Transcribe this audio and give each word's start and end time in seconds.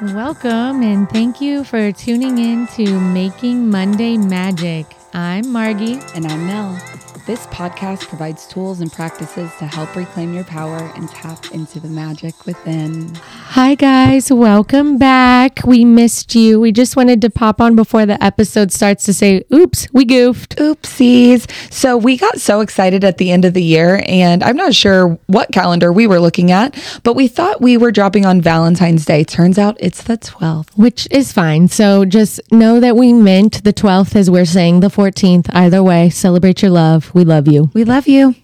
Welcome 0.00 0.84
and 0.84 1.10
thank 1.10 1.40
you 1.40 1.64
for 1.64 1.90
tuning 1.90 2.38
in 2.38 2.68
to 2.68 3.00
Making 3.00 3.68
Monday 3.68 4.16
Magic. 4.16 4.86
I'm 5.12 5.50
Margie. 5.50 5.98
And 6.14 6.24
I'm 6.24 6.46
Mel. 6.46 6.80
This 7.26 7.48
podcast 7.48 8.06
provides 8.06 8.46
tools 8.46 8.80
and 8.80 8.92
practices 8.92 9.50
to 9.58 9.66
help 9.66 9.96
reclaim 9.96 10.34
your 10.34 10.44
power 10.44 10.78
and 10.94 11.08
tap 11.08 11.50
into 11.50 11.80
the 11.80 11.88
magic 11.88 12.46
within. 12.46 13.12
Hi, 13.60 13.74
guys. 13.74 14.30
Welcome 14.30 14.98
back. 14.98 15.64
We 15.64 15.84
missed 15.84 16.36
you. 16.36 16.60
We 16.60 16.70
just 16.70 16.94
wanted 16.94 17.20
to 17.22 17.28
pop 17.28 17.60
on 17.60 17.74
before 17.74 18.06
the 18.06 18.22
episode 18.22 18.70
starts 18.70 19.04
to 19.06 19.12
say, 19.12 19.42
oops, 19.52 19.88
we 19.92 20.04
goofed. 20.04 20.54
Oopsies. 20.58 21.50
So, 21.72 21.96
we 21.96 22.16
got 22.16 22.38
so 22.38 22.60
excited 22.60 23.02
at 23.02 23.18
the 23.18 23.32
end 23.32 23.44
of 23.44 23.54
the 23.54 23.62
year, 23.62 24.00
and 24.06 24.44
I'm 24.44 24.54
not 24.54 24.76
sure 24.76 25.18
what 25.26 25.50
calendar 25.50 25.92
we 25.92 26.06
were 26.06 26.20
looking 26.20 26.52
at, 26.52 26.80
but 27.02 27.14
we 27.14 27.26
thought 27.26 27.60
we 27.60 27.76
were 27.76 27.90
dropping 27.90 28.24
on 28.24 28.40
Valentine's 28.40 29.04
Day. 29.04 29.24
Turns 29.24 29.58
out 29.58 29.76
it's 29.80 30.04
the 30.04 30.18
12th. 30.18 30.78
Which 30.78 31.08
is 31.10 31.32
fine. 31.32 31.66
So, 31.66 32.04
just 32.04 32.40
know 32.52 32.78
that 32.78 32.94
we 32.94 33.12
meant 33.12 33.64
the 33.64 33.72
12th 33.72 34.14
as 34.14 34.30
we're 34.30 34.44
saying 34.44 34.78
the 34.78 34.86
14th. 34.86 35.50
Either 35.52 35.82
way, 35.82 36.10
celebrate 36.10 36.62
your 36.62 36.70
love. 36.70 37.12
We 37.12 37.24
love 37.24 37.48
you. 37.48 37.72
We 37.74 37.82
love 37.82 38.06
you. 38.06 38.36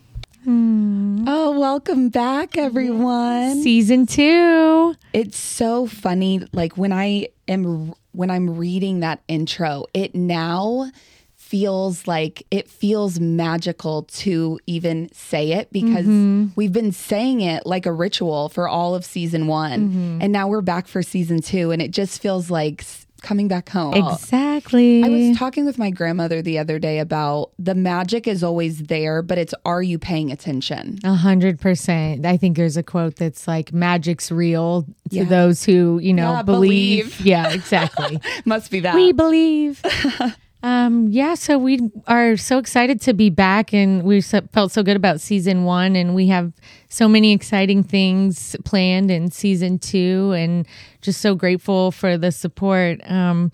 Hmm. 0.45 1.25
Oh, 1.27 1.59
welcome 1.59 2.11
back, 2.11 2.59
everyone. 2.59 3.63
Season 3.63 4.05
two. 4.05 4.95
It's 5.15 5.39
so 5.39 5.87
funny. 5.87 6.43
Like 6.53 6.77
when 6.77 6.93
I 6.93 7.29
am 7.49 7.95
when 8.13 8.31
I'm 8.31 8.57
reading 8.59 9.01
that 9.01 9.23
intro, 9.27 9.87
it 9.95 10.15
now 10.15 10.91
feels 11.35 12.07
like 12.07 12.47
it 12.51 12.69
feels 12.69 13.19
magical 13.19 14.03
to 14.03 14.59
even 14.67 15.09
say 15.15 15.53
it 15.53 15.73
because 15.73 16.05
mm-hmm. 16.05 16.49
we've 16.57 16.73
been 16.73 16.93
saying 16.93 17.41
it 17.41 17.65
like 17.65 17.87
a 17.87 17.93
ritual 17.93 18.51
for 18.51 18.69
all 18.69 18.95
of 18.95 19.05
season 19.05 19.47
one. 19.47 19.89
Mm-hmm. 19.89 20.19
And 20.21 20.31
now 20.31 20.49
we're 20.49 20.61
back 20.61 20.87
for 20.87 21.03
season 21.03 21.41
two, 21.41 21.71
and 21.71 21.81
it 21.81 21.91
just 21.91 22.21
feels 22.21 22.51
like 22.51 22.85
coming 23.25 23.49
back 23.49 23.69
home. 23.71 23.95
Exactly. 23.95 25.03
I 25.03 25.09
was 25.09 25.37
talking 25.39 25.65
with 25.65 25.79
my 25.79 25.91
grandmother 25.91 26.43
the 26.43 26.59
other 26.59 26.79
day 26.79 26.99
about 27.01 27.51
the 27.59 27.75
magic 27.75 28.29
is 28.29 28.45
always 28.45 28.85
there, 28.85 29.23
but 29.23 29.39
it's 29.39 29.55
are 29.65 29.83
you 29.83 29.99
paying 29.99 30.31
attention? 30.31 30.99
A 31.03 31.15
hundred 31.15 31.59
percent. 31.59 32.25
I 32.27 32.37
think 32.37 32.57
there's 32.57 32.77
a 32.77 32.83
quote 32.83 33.17
that's 33.17 33.49
like 33.49 33.73
magic's 33.73 34.31
real 34.31 34.83
to 34.83 35.17
Yeah. 35.17 35.25
those 35.25 35.65
who, 35.65 35.99
you 36.01 36.13
know, 36.13 36.33
Yeah, 36.33 36.43
believe. 36.43 37.05
believe. 37.17 37.21
Yeah, 37.27 37.53
exactly. 37.53 38.21
Must 38.45 38.71
be 38.71 38.81
that. 38.81 38.95
we 38.95 39.13
believe. 39.13 39.83
um, 40.63 41.09
yeah, 41.09 41.35
so 41.35 41.59
we 41.59 41.81
are 42.07 42.37
so 42.37 42.59
excited 42.59 43.01
to 43.03 43.15
be 43.15 43.31
back 43.31 43.73
and 43.75 44.03
we 44.03 44.21
so, 44.21 44.41
felt 44.53 44.71
so 44.73 44.83
good 44.83 44.97
about 44.97 45.21
season 45.21 45.65
one 45.65 45.97
and 45.97 46.15
we 46.15 46.29
have 46.29 46.53
so 46.89 47.09
many 47.09 47.33
exciting 47.33 47.83
things 47.83 48.55
planned 48.65 49.11
in 49.11 49.31
season 49.31 49.79
two 49.79 50.33
and 50.37 50.67
just 51.05 51.21
so 51.21 51.35
grateful 51.35 51.93
for 51.93 52.17
the 52.17 52.33
support. 52.33 53.01
Um, 53.09 53.53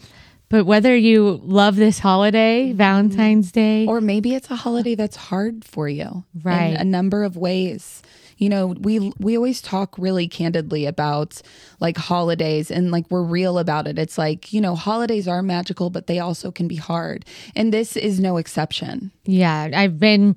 but 0.48 0.64
whether 0.64 0.96
you 0.96 1.40
love 1.44 1.76
this 1.76 1.98
holiday, 1.98 2.72
Valentine's 2.72 3.52
Day, 3.52 3.86
Or 3.86 4.00
maybe 4.00 4.34
it's 4.34 4.50
a 4.50 4.56
holiday 4.56 4.94
that's 4.94 5.16
hard 5.16 5.64
for 5.64 5.88
you, 5.88 6.24
Right. 6.42 6.74
In 6.74 6.76
a 6.76 6.84
number 6.84 7.22
of 7.24 7.36
ways. 7.36 8.02
You 8.36 8.48
know, 8.48 8.68
we 8.68 9.12
we 9.18 9.36
always 9.36 9.60
talk 9.60 9.94
really 9.98 10.26
candidly 10.26 10.86
about 10.86 11.42
like 11.78 11.98
holidays, 11.98 12.70
and 12.70 12.90
like 12.90 13.04
we're 13.10 13.22
real 13.22 13.58
about 13.58 13.86
it. 13.86 13.98
It's 13.98 14.16
like 14.16 14.50
you 14.50 14.62
know, 14.62 14.74
holidays 14.74 15.28
are 15.28 15.42
magical, 15.42 15.90
but 15.90 16.06
they 16.06 16.20
also 16.20 16.50
can 16.50 16.66
be 16.66 16.76
hard, 16.76 17.26
and 17.54 17.70
this 17.70 17.98
is 17.98 18.18
no 18.18 18.38
exception. 18.38 19.12
Yeah, 19.26 19.68
I've 19.74 19.98
been 19.98 20.36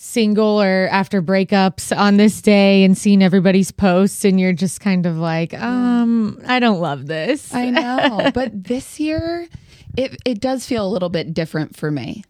single 0.00 0.62
or 0.62 0.88
after 0.92 1.20
breakups 1.20 1.96
on 1.96 2.18
this 2.18 2.40
day 2.40 2.84
and 2.84 2.96
seeing 2.96 3.20
everybody's 3.20 3.72
posts 3.72 4.24
and 4.24 4.38
you're 4.38 4.52
just 4.52 4.80
kind 4.80 5.06
of 5.06 5.16
like, 5.18 5.52
um, 5.54 6.40
I 6.46 6.60
don't 6.60 6.78
love 6.80 7.06
this. 7.06 7.52
I 7.52 7.70
know, 7.70 8.30
but 8.34 8.62
this 8.64 9.00
year, 9.00 9.48
it 9.96 10.16
it 10.24 10.40
does 10.40 10.64
feel 10.66 10.86
a 10.86 10.88
little 10.88 11.08
bit 11.08 11.34
different 11.34 11.76
for 11.76 11.90
me. 11.90 12.22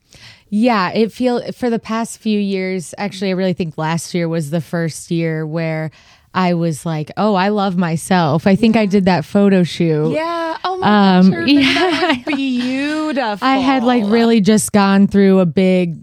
yeah, 0.48 0.90
it 0.92 1.12
feel 1.12 1.52
for 1.52 1.68
the 1.68 1.78
past 1.78 2.18
few 2.18 2.40
years, 2.40 2.94
actually 2.96 3.28
I 3.30 3.34
really 3.34 3.52
think 3.52 3.76
last 3.76 4.14
year 4.14 4.28
was 4.30 4.48
the 4.48 4.62
first 4.62 5.10
year 5.10 5.46
where 5.46 5.90
I 6.32 6.54
was 6.54 6.86
like, 6.86 7.10
"Oh, 7.18 7.34
I 7.34 7.48
love 7.50 7.76
myself." 7.76 8.46
I 8.46 8.56
think 8.56 8.76
I 8.76 8.86
did 8.86 9.04
that 9.04 9.26
photo 9.26 9.62
shoot. 9.62 10.12
Yeah. 10.12 10.56
Oh 10.64 10.78
my 10.78 11.18
Um, 11.18 11.30
gosh, 11.32 11.48
yeah. 11.48 12.22
beautiful. 12.26 13.46
I 13.46 13.56
had 13.58 13.84
like 13.84 14.04
really 14.06 14.40
just 14.40 14.72
gone 14.72 15.06
through 15.06 15.40
a 15.40 15.46
big 15.46 16.02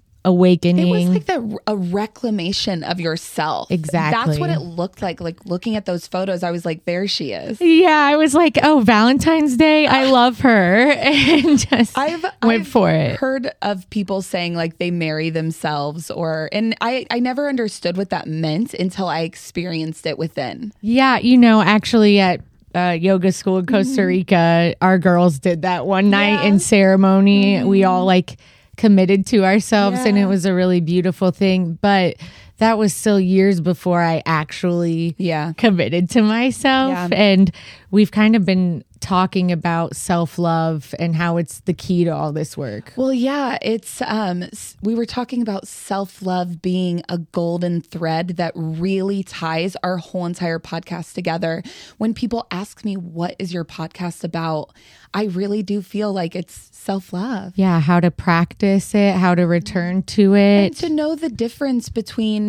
It 0.80 0.91
was 0.91 1.09
like 1.09 1.25
the 1.25 1.58
a 1.68 1.75
reclamation 1.75 2.84
of 2.84 3.00
yourself. 3.00 3.69
Exactly. 3.72 4.25
That's 4.25 4.40
what 4.40 4.50
it 4.50 4.59
looked 4.59 5.02
like. 5.02 5.22
Like 5.22 5.46
looking 5.46 5.75
at 5.75 5.86
those 5.86 6.08
photos, 6.08 6.44
I 6.44 6.52
was 6.52 6.66
like, 6.66 6.86
there 6.86 7.08
she 7.08 7.31
is. 7.31 7.62
yeah, 7.62 8.08
I 8.12 8.16
was 8.16 8.34
like, 8.34 8.58
"Oh, 8.63 8.81
Valentine's 8.81 9.58
Day, 9.58 9.88
I 9.88 10.06
love 10.06 10.40
her," 10.41 10.91
and 10.91 11.59
just 11.59 11.97
I've 11.97 12.24
went 12.41 12.62
I've 12.62 12.68
for 12.68 12.90
it. 12.91 13.18
Heard 13.18 13.52
of 13.62 13.90
people 13.90 14.22
saying 14.22 14.56
like 14.56 14.78
they 14.78 14.91
marry 14.91 15.30
themselves, 15.30 16.09
or 16.09 16.50
and 16.52 16.75
I 16.81 17.06
I 17.12 17.19
never 17.19 17.47
understood 17.47 17.97
what 17.97 18.09
that 18.09 18.28
meant 18.28 18.74
until 18.74 19.07
I 19.07 19.22
experienced 19.22 20.06
it 20.06 20.18
within. 20.18 20.74
Yeah, 20.81 21.18
you 21.19 21.38
know, 21.38 21.62
actually 21.62 22.19
at 22.19 22.42
uh, 22.75 22.97
yoga 23.00 23.31
school 23.31 23.57
in 23.59 23.66
Costa 23.66 24.03
Rica, 24.06 24.75
our 24.81 25.00
girls 25.00 25.40
did 25.40 25.62
that 25.62 25.86
one 25.86 26.09
night 26.09 26.46
in 26.46 26.59
ceremony. 26.59 27.63
We 27.63 27.84
all 27.84 28.06
like 28.06 28.38
committed 28.78 29.25
to 29.28 29.46
ourselves, 29.46 30.00
and 30.06 30.18
it 30.18 30.25
was 30.25 30.46
a 30.46 30.53
really 30.53 30.81
beautiful 30.81 31.31
thing. 31.31 31.78
But 31.81 32.16
that 32.58 32.78
was 32.78 32.94
still 32.94 33.20
years 33.20 33.60
before 33.62 34.02
I 34.02 34.22
actually 34.26 35.16
Yeah. 35.18 35.54
committed 35.58 36.10
to 36.12 36.22
myself. 36.22 36.92
Yeah. 36.92 37.08
And 37.12 37.52
we've 37.92 38.12
kind 38.12 38.36
of 38.36 38.46
been 38.46 38.84
talking 39.02 39.52
about 39.52 39.96
self 39.96 40.40
love 40.40 40.96
and 40.98 41.16
how 41.16 41.38
it's 41.38 41.60
the 41.62 41.74
key 41.74 42.06
to 42.06 42.10
all 42.10 42.32
this 42.32 42.58
work. 42.58 42.94
Well, 42.96 43.14
yeah, 43.14 43.58
it's 43.62 44.02
um 44.08 44.46
we 44.82 44.96
were 44.96 45.06
talking 45.06 45.42
about 45.42 45.68
self-love 45.68 46.62
being 46.62 47.04
a 47.10 47.18
golden 47.20 47.82
thread 47.82 48.30
that 48.38 48.54
really 48.56 49.22
ties 49.22 49.76
our 49.84 49.98
whole 49.98 50.26
entire 50.26 50.60
podcast 50.60 51.14
together. 51.14 51.62
When 51.98 52.14
people 52.14 52.48
ask 52.52 52.84
me 52.84 52.96
what 52.98 53.36
is 53.38 53.54
your 53.54 53.66
podcast 53.66 54.24
about, 54.24 54.72
I 55.14 55.26
really 55.26 55.62
do 55.62 55.82
feel 55.82 56.12
like 56.12 56.36
it's 56.36 56.70
self-love. 56.74 57.54
Yeah, 57.56 57.80
how 57.80 58.00
to 58.00 58.12
practice 58.12 58.94
it, 58.96 59.16
how 59.16 59.36
to 59.36 59.44
return 59.44 60.04
to 60.04 60.34
And 60.36 60.74
it. 60.74 60.78
to 60.80 60.90
know 60.90 61.16
the 61.16 61.30
difference 61.30 61.90
between 61.90 62.44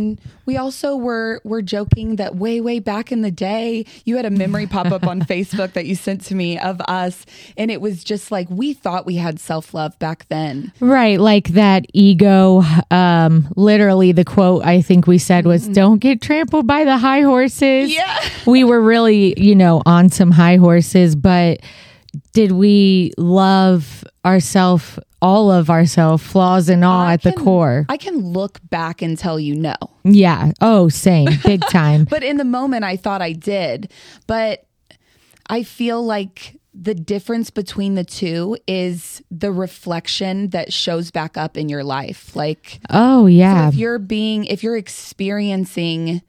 we 0.47 0.57
also 0.57 0.97
were 0.97 1.41
were 1.45 1.63
joking 1.63 2.17
that 2.17 2.37
way 2.37 2.61
way 2.61 2.79
back 2.79 3.11
in 3.11 3.23
the 3.23 3.31
day 3.31 3.85
you 4.05 4.17
had 4.17 4.25
a 4.25 4.31
memory 4.31 4.67
pop 4.67 4.87
up 4.87 5.07
on 5.07 5.21
Facebook 5.33 5.73
that 5.73 5.87
you 5.87 5.95
sent 5.95 6.21
to 6.23 6.35
me 6.35 6.59
of 6.59 6.81
us 6.83 7.25
and 7.57 7.71
it 7.71 7.81
was 7.81 8.05
just 8.05 8.31
like 8.31 8.49
we 8.51 8.73
thought 8.73 9.07
we 9.07 9.17
had 9.17 9.41
self-love 9.41 9.99
back 9.99 10.27
then. 10.29 10.73
Right, 10.81 11.19
like 11.21 11.49
that 11.49 11.87
ego. 11.93 12.63
Um, 12.91 13.49
literally, 13.57 14.13
the 14.13 14.25
quote 14.25 14.65
I 14.65 14.83
think 14.83 15.07
we 15.07 15.19
said 15.19 15.47
was, 15.47 15.69
"Don't 15.69 15.99
get 15.99 16.21
trampled 16.21 16.67
by 16.67 16.85
the 16.85 16.99
high 16.99 17.21
horses." 17.21 17.93
Yeah. 17.93 18.29
we 18.47 18.65
were 18.65 18.81
really, 18.81 19.35
you 19.41 19.55
know, 19.55 19.83
on 19.87 20.09
some 20.11 20.31
high 20.31 20.57
horses, 20.57 21.17
but 21.17 21.61
did 22.33 22.53
we 22.53 23.13
love 23.19 24.05
ourself, 24.25 24.99
all 25.23 25.51
of 25.51 25.71
ourself, 25.71 26.23
flaws 26.23 26.69
and 26.69 26.85
all, 26.85 27.01
I 27.01 27.15
at 27.15 27.23
the 27.23 27.33
can- 27.33 27.45
core? 27.45 27.87
I 27.89 27.97
can 27.97 28.19
look 28.19 28.61
back 28.69 29.03
and 29.03 29.17
tell 29.19 29.41
you 29.41 29.55
no. 29.55 29.75
yeah. 30.05 30.53
Oh, 30.61 30.89
same, 30.89 31.29
big 31.45 31.61
time. 31.71 32.05
But 32.05 32.23
in 32.23 32.37
the 32.37 32.45
moment, 32.45 32.85
I 32.85 32.97
thought 32.97 33.23
I 33.23 33.33
did. 33.33 33.91
But 34.27 34.67
I 35.49 35.63
feel 35.63 36.05
like 36.05 36.59
the 36.79 36.95
difference 36.95 37.49
between 37.51 37.95
the 37.95 38.05
two 38.05 38.59
is 38.67 39.23
the 39.31 39.51
reflection 39.51 40.51
that 40.51 40.73
shows 40.73 41.11
back 41.11 41.39
up 41.39 41.57
in 41.57 41.71
your 41.71 41.83
life. 41.83 42.37
Like, 42.37 42.81
oh, 42.91 43.27
yeah. 43.27 43.69
if 43.69 43.75
you're 43.75 43.99
being, 43.99 44.45
if 44.45 44.63
you're 44.63 44.77
experiencing, 44.77 46.21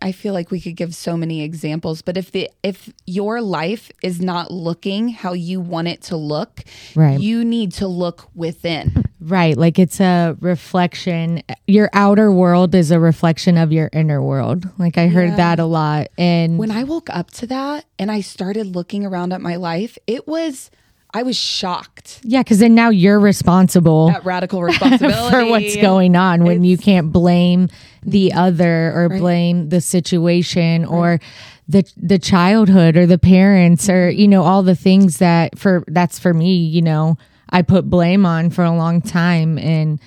I- 0.00 0.12
feel 0.12 0.34
like 0.34 0.50
we 0.50 0.60
could 0.60 0.76
give 0.76 0.94
so 0.94 1.16
many 1.16 1.42
examples, 1.42 2.02
but 2.02 2.16
if 2.16 2.30
the 2.30 2.48
if 2.62 2.92
your 3.06 3.40
life 3.40 3.90
is 4.02 4.20
not 4.20 4.50
looking 4.50 5.08
how 5.08 5.32
you 5.32 5.60
want 5.60 5.88
it 5.88 6.02
to 6.02 6.16
look, 6.16 6.62
Right. 6.94 7.18
you 7.18 7.44
need 7.44 7.72
to 7.72 7.86
look 7.88 8.28
within. 8.34 9.04
Right. 9.24 9.56
Like 9.56 9.78
it's 9.78 10.00
a 10.00 10.36
reflection. 10.40 11.44
Your 11.68 11.88
outer 11.92 12.32
world 12.32 12.74
is 12.74 12.90
a 12.90 12.98
reflection 12.98 13.56
of 13.56 13.70
your 13.70 13.88
inner 13.92 14.20
world. 14.20 14.68
Like 14.78 14.98
I 14.98 15.06
heard 15.06 15.36
that 15.36 15.60
a 15.60 15.64
lot. 15.64 16.08
And 16.18 16.58
when 16.58 16.72
I 16.72 16.82
woke 16.82 17.08
up 17.08 17.30
to 17.32 17.46
that 17.46 17.84
and 18.00 18.10
I 18.10 18.20
started 18.20 18.74
looking 18.74 19.06
around 19.06 19.32
at 19.32 19.40
my 19.40 19.54
life, 19.54 19.96
it 20.08 20.26
was 20.26 20.72
I 21.14 21.22
was 21.22 21.36
shocked. 21.36 22.20
Yeah, 22.22 22.40
because 22.40 22.58
then 22.58 22.74
now 22.74 22.88
you're 22.90 23.20
responsible 23.20 24.10
at 24.10 24.24
radical 24.24 24.62
responsibility. 24.62 25.30
for 25.30 25.46
what's 25.46 25.76
going 25.76 26.16
on 26.16 26.44
when 26.44 26.64
you 26.64 26.78
can't 26.78 27.12
blame 27.12 27.68
the 28.02 28.32
other 28.32 28.92
or 28.94 29.08
blame 29.08 29.68
the 29.68 29.80
situation 29.80 30.84
or 30.84 31.20
the 31.68 31.84
the 31.96 32.18
childhood 32.18 32.96
or 32.96 33.06
the 33.06 33.18
parents 33.18 33.88
or 33.88 34.10
mm-hmm. 34.10 34.20
you 34.20 34.28
know 34.28 34.42
all 34.42 34.62
the 34.62 34.74
things 34.74 35.18
that 35.18 35.58
for 35.58 35.84
that's 35.86 36.18
for 36.18 36.34
me 36.34 36.56
you 36.56 36.82
know 36.82 37.16
I 37.52 37.62
put 37.62 37.88
blame 37.88 38.24
on 38.26 38.50
for 38.50 38.64
a 38.64 38.74
long 38.74 39.02
time. 39.02 39.58
And 39.58 40.00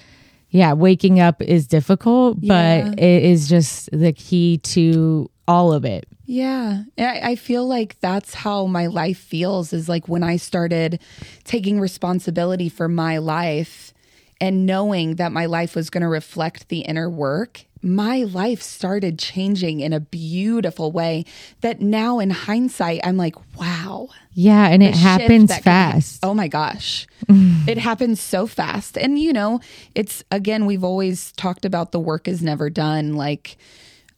yeah, 0.50 0.74
waking 0.74 1.20
up 1.20 1.42
is 1.42 1.68
difficult, 1.68 2.40
Yeah. 2.42 2.90
but 2.90 3.00
it 3.00 3.24
is 3.24 3.48
just 3.48 3.90
the 3.92 4.12
key 4.12 4.58
to 4.58 5.30
all 5.48 5.72
of 5.72 5.86
it. 5.86 6.08
Yeah. 6.26 6.84
I, 6.98 7.20
I 7.24 7.36
feel 7.36 7.68
like 7.68 8.00
that's 8.00 8.34
how 8.34 8.66
my 8.66 8.88
life 8.88 9.18
feels 9.18 9.74
is 9.74 9.88
like 9.88 10.08
when 10.08 10.24
I 10.24 10.38
started 10.38 11.00
taking 11.44 11.80
responsibility 11.80 12.70
for 12.70 12.88
my 12.88 13.18
life 13.18 13.94
and 14.42 14.66
knowing 14.66 15.16
that 15.16 15.32
my 15.32 15.46
life 15.46 15.76
was 15.76 15.90
going 15.90 16.02
to 16.02 16.08
reflect 16.08 16.70
the 16.70 16.80
inner 16.80 17.10
work, 17.10 17.66
my 17.82 18.24
life 18.24 18.62
started 18.62 19.20
changing 19.20 19.80
in 19.80 19.94
a 19.94 20.00
beautiful 20.00 20.92
way 20.92 21.24
that 21.62 21.82
now 21.82 22.18
in 22.18 22.32
hindsight, 22.32 23.00
I'm 23.04 23.16
like, 23.16 23.36
wow. 23.56 24.10
Yeah, 24.34 24.68
and 24.68 24.82
it 24.82 24.96
happens 24.96 25.56
fast. 25.60 26.20
oh 26.24 26.34
my 26.34 26.48
gosh. 26.48 27.08
it 27.30 27.78
happens 27.78 28.20
so 28.20 28.48
fast. 28.48 28.98
And 28.98 29.20
you 29.20 29.32
know, 29.32 29.60
it's 29.94 30.24
again 30.32 30.66
we've 30.66 30.84
always 30.84 31.32
talked 31.34 31.64
about 31.64 31.92
the 31.92 32.00
work 32.00 32.28
is 32.28 32.42
never 32.42 32.70
done. 32.70 33.14
Like 33.14 33.56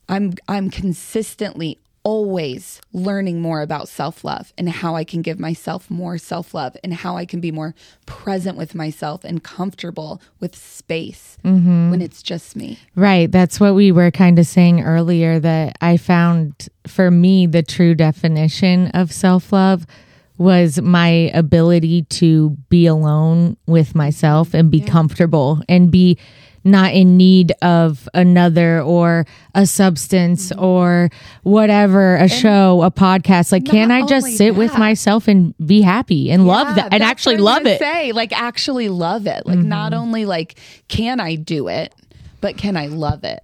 I'm 0.09 0.33
I'm 0.47 0.69
consistently 0.69 1.77
always 2.07 2.79
learning 2.93 3.41
more 3.41 3.59
about 3.59 3.89
self-love 3.89 4.53
and 4.57 4.69
how 4.69 4.95
I 4.95 5.03
can 5.03 5.21
give 5.21 5.41
myself 5.41 5.91
more 5.91 6.17
self-love 6.17 6.77
and 6.81 6.93
how 6.93 7.17
I 7.17 7.25
can 7.25 7.41
be 7.41 7.51
more 7.51 7.75
present 8.05 8.57
with 8.57 8.73
myself 8.73 9.25
and 9.25 9.43
comfortable 9.43 10.21
with 10.39 10.55
space 10.55 11.37
mm-hmm. 11.43 11.91
when 11.91 12.01
it's 12.01 12.23
just 12.23 12.55
me. 12.55 12.79
Right. 12.95 13.29
That's 13.29 13.59
what 13.59 13.75
we 13.75 13.91
were 13.91 14.09
kind 14.09 14.39
of 14.39 14.47
saying 14.47 14.83
earlier 14.83 15.37
that 15.37 15.77
I 15.81 15.97
found 15.97 16.69
for 16.87 17.11
me 17.11 17.45
the 17.45 17.61
true 17.61 17.93
definition 17.93 18.87
of 18.91 19.11
self 19.11 19.51
love 19.51 19.85
was 20.37 20.81
my 20.81 21.29
ability 21.33 22.03
to 22.03 22.51
be 22.69 22.85
alone 22.85 23.57
with 23.65 23.95
myself 23.95 24.53
and 24.53 24.71
be 24.71 24.79
comfortable 24.79 25.61
and 25.67 25.91
be 25.91 26.17
not 26.67 26.93
in 26.93 27.17
need 27.17 27.53
of 27.61 28.07
another 28.13 28.81
or 28.81 29.25
a 29.55 29.65
substance 29.65 30.51
or 30.51 31.09
whatever, 31.43 32.15
a 32.17 32.27
show, 32.29 32.83
a 32.83 32.91
podcast. 32.91 33.51
Like, 33.51 33.65
can 33.65 33.89
I 33.91 34.05
just 34.05 34.37
sit 34.37 34.55
with 34.55 34.77
myself 34.77 35.27
and 35.27 35.55
be 35.65 35.81
happy 35.81 36.29
and 36.29 36.45
love 36.45 36.75
that 36.75 36.93
and 36.93 37.01
actually 37.01 37.41
what 37.41 37.51
I 37.57 37.59
was 37.59 37.63
love 37.63 37.73
it? 37.73 37.79
Say 37.79 38.11
like 38.11 38.31
actually 38.39 38.89
love 38.89 39.25
it. 39.27 39.45
Like 39.45 39.57
not 39.59 39.91
Mm-hmm. 39.93 40.01
only 40.01 40.25
like 40.25 40.59
can 40.87 41.19
I 41.19 41.35
do 41.35 41.67
it, 41.69 41.93
but 42.41 42.57
can 42.57 42.75
I 42.77 42.87
love 42.87 43.23
it? 43.23 43.39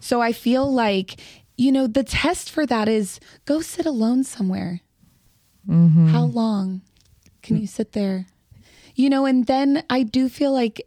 So 0.00 0.20
I 0.20 0.32
feel 0.32 0.70
like 0.72 1.20
you 1.56 1.72
know 1.72 1.86
the 1.86 2.04
test 2.04 2.50
for 2.50 2.66
that 2.66 2.88
is 2.88 3.18
go 3.44 3.60
sit 3.60 3.86
alone 3.86 4.24
somewhere. 4.24 4.80
Mm-hmm. 5.68 6.08
How 6.08 6.22
long 6.24 6.82
can 7.42 7.60
you 7.60 7.66
sit 7.66 7.92
there? 7.92 8.26
You 8.94 9.10
know, 9.10 9.26
and 9.26 9.46
then 9.46 9.84
I 9.90 10.02
do 10.02 10.28
feel 10.28 10.52
like 10.52 10.80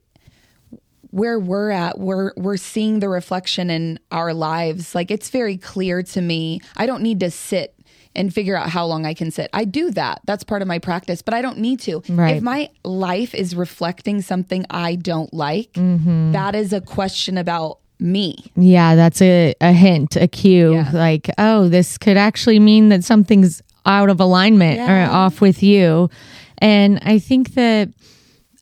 where 1.11 1.39
we're 1.39 1.69
at 1.69 1.99
we're 1.99 2.31
we're 2.37 2.57
seeing 2.57 2.99
the 2.99 3.09
reflection 3.09 3.69
in 3.69 3.99
our 4.11 4.33
lives 4.33 4.95
like 4.95 5.11
it's 5.11 5.29
very 5.29 5.57
clear 5.57 6.01
to 6.01 6.21
me 6.21 6.59
i 6.77 6.85
don't 6.85 7.03
need 7.03 7.19
to 7.19 7.29
sit 7.29 7.75
and 8.15 8.33
figure 8.33 8.55
out 8.55 8.69
how 8.69 8.85
long 8.85 9.05
i 9.05 9.13
can 9.13 9.29
sit 9.31 9.49
i 9.53 9.63
do 9.65 9.91
that 9.91 10.19
that's 10.25 10.43
part 10.43 10.61
of 10.61 10.67
my 10.67 10.79
practice 10.79 11.21
but 11.21 11.33
i 11.33 11.41
don't 11.41 11.57
need 11.57 11.79
to 11.79 12.01
Right. 12.09 12.37
if 12.37 12.43
my 12.43 12.69
life 12.83 13.33
is 13.35 13.55
reflecting 13.55 14.21
something 14.21 14.65
i 14.69 14.95
don't 14.95 15.33
like 15.33 15.73
Mm-hmm. 15.73 16.31
that 16.31 16.55
is 16.55 16.71
a 16.73 16.81
question 16.81 17.37
about 17.37 17.79
me 17.99 18.51
Yeah, 18.55 18.95
that's 18.95 19.21
a, 19.21 19.53
a 19.61 19.73
hint, 19.73 20.15
a 20.15 20.27
cue. 20.27 20.73
Yeah. 20.73 20.89
Like, 20.91 21.29
oh, 21.37 21.67
this 21.69 21.99
could 21.99 22.17
actually 22.17 22.57
mean 22.59 22.89
that 22.89 23.03
something's 23.03 23.61
out 23.85 24.09
of 24.09 24.19
alignment 24.19 24.77
Yeah. 24.77 25.07
or 25.07 25.11
off 25.11 25.39
with 25.39 25.61
you. 25.61 26.09
And 26.57 26.97
I 27.03 27.19
think 27.19 27.53
that 27.53 27.89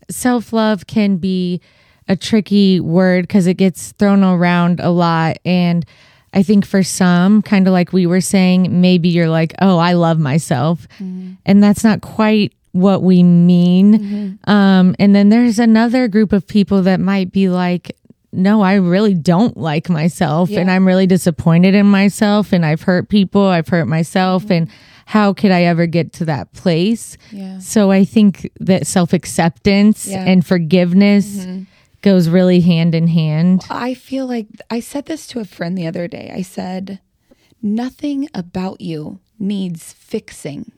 self 0.09 0.51
love 0.51 0.87
can 0.87 1.15
be 1.17 1.61
a 2.09 2.15
tricky 2.15 2.79
word 2.79 3.23
because 3.23 3.47
it 3.47 3.53
gets 3.53 3.93
thrown 3.93 4.23
around 4.23 4.79
a 4.79 4.89
lot. 4.89 5.37
And 5.45 5.85
I 6.33 6.43
think 6.43 6.65
for 6.65 6.83
some, 6.83 7.41
kind 7.41 7.67
of 7.67 7.73
like 7.73 7.93
we 7.93 8.05
were 8.05 8.21
saying, 8.21 8.81
maybe 8.81 9.09
you're 9.09 9.29
like, 9.29 9.53
oh, 9.61 9.77
I 9.77 9.93
love 9.93 10.19
myself. 10.19 10.87
Mm-hmm. 10.95 11.33
And 11.45 11.63
that's 11.63 11.83
not 11.83 12.01
quite 12.01 12.53
what 12.71 13.03
we 13.03 13.23
mean. 13.23 13.99
Mm-hmm. 13.99 14.49
Um, 14.49 14.95
and 14.99 15.15
then 15.15 15.29
there's 15.29 15.59
another 15.59 16.07
group 16.07 16.33
of 16.33 16.45
people 16.47 16.81
that 16.83 16.99
might 16.99 17.31
be 17.31 17.49
like, 17.49 17.95
no, 18.31 18.61
I 18.61 18.75
really 18.75 19.15
don't 19.15 19.57
like 19.57 19.89
myself 19.89 20.51
and 20.51 20.69
I'm 20.69 20.85
really 20.85 21.07
disappointed 21.07 21.73
in 21.73 21.87
myself 21.87 22.53
and 22.53 22.63
I've 22.63 22.83
hurt 22.83 23.09
people, 23.09 23.41
I've 23.43 23.67
hurt 23.67 23.87
myself 23.87 24.43
mm-hmm. 24.43 24.53
and 24.53 24.69
how 25.07 25.33
could 25.33 25.49
I 25.49 25.63
ever 25.63 25.87
get 25.87 26.13
to 26.13 26.25
that 26.25 26.53
place? 26.53 27.17
Yeah. 27.31 27.57
So 27.57 27.89
I 27.89 28.05
think 28.05 28.51
that 28.59 28.85
self-acceptance 28.85 30.05
Yeah. 30.05 30.23
and 30.25 30.45
forgiveness 30.45 31.47
goes 32.01 32.29
really 32.29 32.61
hand 32.61 32.95
in 32.95 33.07
hand. 33.07 33.65
i 33.69 33.93
feel 33.93 34.25
like 34.25 34.47
i 34.69 34.79
said 34.79 35.05
this 35.05 35.27
to 35.27 35.39
a 35.39 35.45
friend 35.45 35.77
the 35.77 35.87
other 35.87 36.07
day 36.07 36.31
i 36.33 36.41
said 36.41 36.99
nothing 37.61 38.27
about 38.33 38.79
you 38.81 39.19
needs 39.37 39.93
fixing 39.93 40.71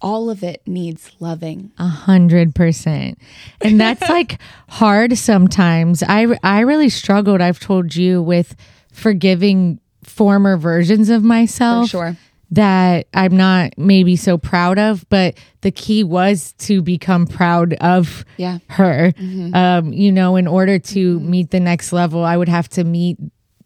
all 0.00 0.28
of 0.28 0.42
it 0.42 0.60
needs 0.66 1.10
loving 1.20 1.72
A 1.78 1.88
hundred 1.88 2.54
percent. 2.54 3.18
And 3.62 3.80
that's 3.80 4.02
like 4.08 4.38
hard 4.68 5.16
sometimes. 5.16 6.02
I, 6.02 6.38
I 6.42 6.60
really 6.60 6.90
struggled, 6.90 7.40
I've 7.40 7.60
told 7.60 7.96
you, 7.96 8.22
with 8.22 8.54
forgiving 8.92 9.80
former 10.04 10.56
versions 10.58 11.08
of 11.08 11.22
myself. 11.22 11.86
For 11.86 11.90
sure. 11.90 12.16
That 12.52 13.08
I'm 13.12 13.36
not 13.36 13.72
maybe 13.76 14.14
so 14.14 14.38
proud 14.38 14.78
of, 14.78 15.04
but 15.08 15.36
the 15.62 15.72
key 15.72 16.04
was 16.04 16.52
to 16.58 16.80
become 16.80 17.26
proud 17.26 17.72
of 17.74 18.24
Yeah. 18.36 18.58
her. 18.68 19.12
Mm-hmm. 19.18 19.54
Um, 19.54 19.92
you 19.92 20.12
know, 20.12 20.36
in 20.36 20.46
order 20.46 20.78
to 20.78 21.18
meet 21.20 21.50
the 21.50 21.58
next 21.60 21.92
level, 21.92 22.24
I 22.24 22.36
would 22.36 22.48
have 22.48 22.68
to 22.70 22.84
meet 22.84 23.18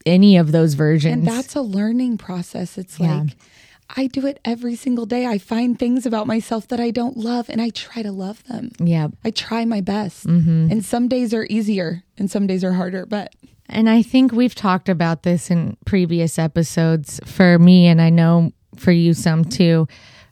any 0.07 0.39
of 0.39 0.51
those 0.53 0.73
versions. 0.75 1.13
And 1.13 1.27
that's 1.27 1.55
a 1.55 1.61
learning 1.61 2.17
process. 2.17 2.79
It's 2.79 2.99
Yeah. 2.99 3.21
like 3.21 3.37
I 3.97 4.07
do 4.07 4.25
it 4.25 4.39
every 4.47 4.77
single 4.77 5.05
day. 5.05 5.27
I 5.27 5.37
find 5.37 5.79
things 5.79 6.07
about 6.07 6.27
myself 6.27 6.69
that 6.69 6.81
I 6.81 6.91
don't 6.91 7.17
love 7.19 7.51
and 7.51 7.61
I 7.61 7.69
try 7.71 8.03
to 8.03 8.13
love 8.13 8.43
them. 8.45 8.71
yeah. 8.79 9.09
I 9.25 9.31
try 9.31 9.65
my 9.67 9.81
best. 9.83 10.27
Mm-hmm. 10.27 10.69
And 10.71 10.85
some 10.85 11.07
days 11.09 11.35
are 11.35 11.47
easier 11.51 12.03
and 12.17 12.31
some 12.31 12.47
days 12.47 12.65
are 12.65 12.73
harder, 12.73 13.05
but 13.05 13.35
And 13.69 13.91
I 13.91 14.01
think 14.03 14.33
we've 14.33 14.55
talked 14.55 14.89
about 14.89 15.23
this 15.25 15.51
in 15.51 15.77
previous 15.85 16.39
episodes 16.39 17.21
for 17.27 17.59
me, 17.59 17.87
and 17.87 18.01
I 18.01 18.11
know 18.11 18.53
for 18.77 18.93
you 18.93 19.15
some 19.15 19.45
too. 19.45 19.87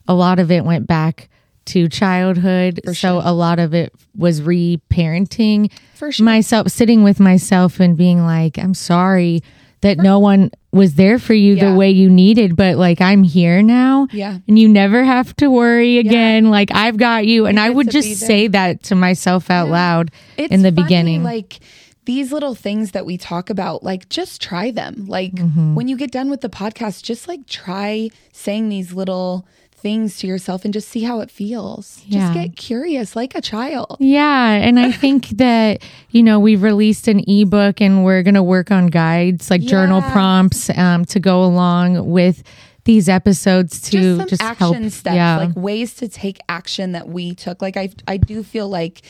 A 0.06 0.14
lot 0.14 0.38
of 0.38 0.50
it 0.50 0.64
went 0.64 0.86
back 0.86 1.28
to 1.66 1.88
childhood. 1.88 2.80
So 2.94 3.20
a 3.22 3.32
lot 3.32 3.58
of 3.58 3.74
it 3.74 3.92
was 4.16 4.40
re 4.40 4.80
parenting 4.90 5.70
For 5.94 6.10
sure. 6.10 6.24
myself, 6.24 6.68
sitting 6.68 7.02
with 7.02 7.20
myself 7.20 7.78
and 7.78 7.96
being 7.96 8.24
like, 8.24 8.58
I'm 8.58 8.72
sorry 8.74 9.42
that 9.80 9.98
no 9.98 10.18
one 10.18 10.50
was 10.72 10.94
there 10.94 11.18
for 11.20 11.34
you 11.34 11.54
Yeah. 11.54 11.70
the 11.70 11.76
way 11.76 11.90
you 11.90 12.08
needed, 12.10 12.56
but 12.56 12.76
like 12.78 13.00
I'm 13.00 13.22
here 13.22 13.62
now. 13.62 14.08
Yeah. 14.10 14.38
And 14.48 14.58
you 14.58 14.68
never 14.68 15.04
have 15.04 15.36
to 15.36 15.48
worry 15.50 15.98
again. 15.98 16.50
Like 16.50 16.70
I've 16.72 16.96
got 16.96 17.26
you. 17.26 17.46
And 17.46 17.60
I 17.60 17.70
would 17.70 17.90
just 17.90 18.18
say 18.18 18.48
that 18.48 18.82
to 18.84 18.94
myself 18.94 19.50
out 19.50 19.68
loud 19.68 20.10
it's 20.36 20.52
in 20.52 20.62
the 20.62 20.70
funny, 20.72 20.82
beginning. 20.82 21.22
Like 21.22 21.60
these 22.08 22.32
little 22.32 22.54
things 22.54 22.92
that 22.92 23.04
we 23.04 23.18
talk 23.18 23.50
about, 23.50 23.82
like 23.84 24.08
just 24.08 24.40
try 24.40 24.70
them. 24.70 25.04
Like 25.06 25.34
Mm-hmm. 25.34 25.74
when 25.74 25.88
you 25.88 25.96
get 25.96 26.10
done 26.10 26.30
with 26.30 26.40
the 26.40 26.48
podcast, 26.48 27.02
just 27.02 27.28
like 27.28 27.46
try 27.46 28.08
saying 28.32 28.70
these 28.70 28.94
little 28.94 29.46
things 29.72 30.16
to 30.18 30.26
yourself 30.26 30.64
and 30.64 30.72
just 30.72 30.88
see 30.88 31.02
how 31.02 31.20
it 31.20 31.30
feels. 31.30 32.00
Yeah. 32.06 32.20
Just 32.20 32.32
get 32.34 32.56
curious 32.56 33.14
like 33.14 33.34
a 33.34 33.42
child. 33.42 33.98
Yeah, 34.00 34.52
and 34.52 34.80
I 34.80 34.90
think 35.04 35.28
that 35.36 35.82
you 36.10 36.22
know 36.22 36.40
we've 36.40 36.62
released 36.62 37.08
an 37.08 37.20
ebook 37.28 37.80
and 37.82 38.02
we're 38.06 38.22
going 38.22 38.34
to 38.36 38.42
work 38.42 38.70
on 38.70 38.86
guides 38.86 39.50
like 39.50 39.60
journal 39.60 40.00
prompts 40.00 40.70
um, 40.70 41.04
to 41.12 41.20
go 41.20 41.44
along 41.44 42.10
with 42.10 42.42
these 42.84 43.06
episodes 43.10 43.82
to 43.82 43.90
just 43.90 44.18
some 44.18 44.28
just, 44.28 44.42
action 44.42 44.82
help. 44.82 44.92
steps, 44.92 45.14
yeah, 45.14 45.36
like 45.36 45.54
ways 45.56 45.92
to 45.96 46.08
take 46.08 46.38
action 46.48 46.92
that 46.92 47.06
we 47.06 47.34
took. 47.34 47.60
Like 47.60 47.76
I, 47.76 47.90
I 48.08 48.16
do 48.16 48.42
feel 48.42 48.68
like 48.70 49.02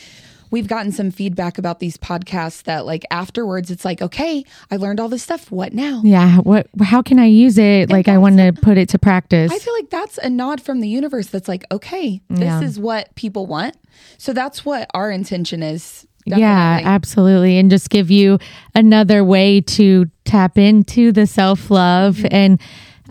we've 0.50 0.66
gotten 0.66 0.92
some 0.92 1.10
feedback 1.10 1.58
about 1.58 1.80
these 1.80 1.96
podcasts 1.96 2.62
that 2.64 2.86
like 2.86 3.04
afterwards 3.10 3.70
it's 3.70 3.84
like, 3.84 4.00
okay, 4.02 4.44
I 4.70 4.76
learned 4.76 5.00
all 5.00 5.08
this 5.08 5.22
stuff. 5.22 5.50
What 5.50 5.72
now? 5.72 6.00
yeah. 6.04 6.38
What? 6.38 6.68
How 6.82 7.02
can 7.02 7.18
I 7.18 7.26
use 7.26 7.58
it? 7.58 7.90
Like 7.90 8.08
I 8.08 8.18
want 8.18 8.38
to 8.38 8.52
put 8.52 8.78
it 8.78 8.88
to 8.90 8.98
practice. 8.98 9.52
I 9.52 9.58
feel 9.58 9.74
like 9.74 9.90
that's 9.90 10.18
a 10.18 10.30
nod 10.30 10.60
from 10.60 10.80
the 10.80 10.88
universe. 10.88 11.26
That's 11.28 11.48
like, 11.48 11.64
okay, 11.70 12.20
this 12.28 12.40
Yeah. 12.40 12.62
is 12.62 12.78
what 12.78 13.14
people 13.14 13.46
want. 13.46 13.76
So 14.16 14.32
that's 14.32 14.64
what 14.64 14.88
our 14.94 15.10
intention 15.10 15.62
is. 15.62 16.06
yeah, 16.26 16.80
absolutely, 16.84 17.58
and 17.58 17.70
just 17.70 17.88
give 17.88 18.10
you 18.10 18.38
another 18.74 19.24
way 19.24 19.62
to 19.62 20.04
tap 20.24 20.58
into 20.58 21.10
the 21.10 21.26
self 21.26 21.70
love. 21.70 22.16
Mm-hmm. 22.16 22.34
And 22.34 22.60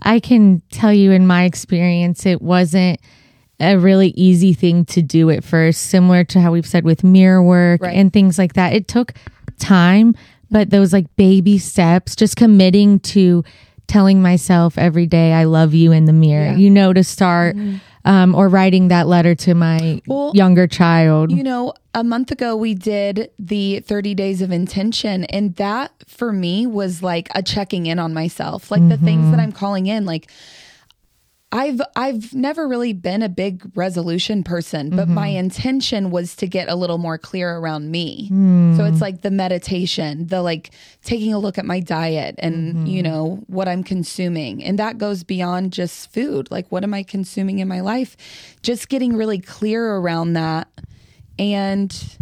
I 0.02 0.20
can 0.20 0.62
tell 0.70 0.92
you, 0.92 1.10
in 1.10 1.26
my 1.26 1.42
experience, 1.44 2.24
it 2.26 2.40
wasn't 2.40 3.00
a 3.60 3.76
really 3.76 4.08
easy 4.10 4.52
thing 4.52 4.84
to 4.86 5.02
do 5.02 5.30
at 5.30 5.42
first, 5.44 5.82
similar 5.86 6.24
to 6.24 6.40
how 6.40 6.52
we've 6.52 6.66
said 6.66 6.84
with 6.84 7.02
mirror 7.02 7.42
work 7.42 7.82
Right. 7.82 7.96
and 7.96 8.12
things 8.12 8.38
like 8.38 8.52
that. 8.54 8.72
It 8.72 8.86
took 8.88 9.12
time, 9.58 10.14
but 10.50 10.70
those 10.70 10.92
like 10.92 11.06
baby 11.16 11.58
steps, 11.58 12.14
just 12.16 12.36
committing 12.36 13.00
to 13.00 13.44
telling 13.88 14.20
myself 14.22 14.76
every 14.78 15.06
day, 15.06 15.32
I 15.32 15.44
love 15.44 15.74
you 15.74 15.92
in 15.92 16.04
the 16.04 16.12
mirror, 16.12 16.44
Yeah. 16.44 16.50
Mm-hmm. 16.52 16.60
you 16.60 16.70
know, 16.70 16.92
to 16.92 17.02
start. 17.04 17.56
Um, 18.04 18.34
or 18.34 18.48
writing 18.48 18.88
that 18.88 19.06
letter 19.06 19.34
to 19.34 19.54
my 19.54 20.00
Well, 20.06 20.32
younger 20.34 20.66
child. 20.66 21.30
You 21.30 21.42
know, 21.42 21.74
a 21.92 22.02
month 22.02 22.30
ago 22.30 22.56
we 22.56 22.72
did 22.72 23.30
the 23.38 23.80
30 23.80 24.14
days 24.14 24.40
of 24.40 24.50
intention 24.50 25.24
and 25.24 25.54
that 25.56 25.92
for 26.06 26.32
me 26.32 26.66
was 26.66 27.02
like 27.02 27.28
a 27.34 27.42
checking 27.42 27.84
in 27.86 27.98
on 27.98 28.14
myself 28.14 28.70
like 28.70 28.88
the 28.88 28.96
things 28.96 29.30
that 29.32 29.40
i'm 29.40 29.50
calling 29.50 29.86
in 29.86 30.04
like 30.06 30.30
I've 31.50 31.80
I've 31.96 32.34
never 32.34 32.68
really 32.68 32.92
been 32.92 33.22
a 33.22 33.28
big 33.28 33.70
resolution 33.74 34.44
person, 34.44 34.90
but 34.90 35.08
my 35.08 35.28
mm-hmm. 35.28 35.38
intention 35.38 36.10
was 36.10 36.36
to 36.36 36.46
get 36.46 36.68
a 36.68 36.74
little 36.74 36.98
more 36.98 37.16
clear 37.16 37.56
around 37.56 37.90
me. 37.90 38.28
So 38.76 38.84
it's 38.84 38.98
hmm. 38.98 39.02
like 39.02 39.22
the 39.22 39.30
meditation, 39.30 40.26
the 40.26 40.42
like 40.42 40.72
taking 41.04 41.32
a 41.32 41.38
look 41.38 41.56
at 41.56 41.64
my 41.64 41.80
diet 41.80 42.34
and 42.38 42.74
mm-hmm. 42.74 42.86
you 42.86 43.02
know 43.02 43.42
what 43.46 43.66
I'm 43.66 43.82
consuming. 43.82 44.62
And 44.62 44.78
that 44.78 44.98
goes 44.98 45.24
beyond 45.24 45.72
just 45.72 46.12
food. 46.12 46.50
Like 46.50 46.70
what 46.70 46.84
am 46.84 46.92
I 46.92 47.02
consuming 47.02 47.60
in 47.60 47.68
my 47.68 47.80
life? 47.80 48.16
Just 48.62 48.90
getting 48.90 49.16
really 49.16 49.38
clear 49.38 49.96
around 49.96 50.34
that 50.34 50.68
and 51.38 52.18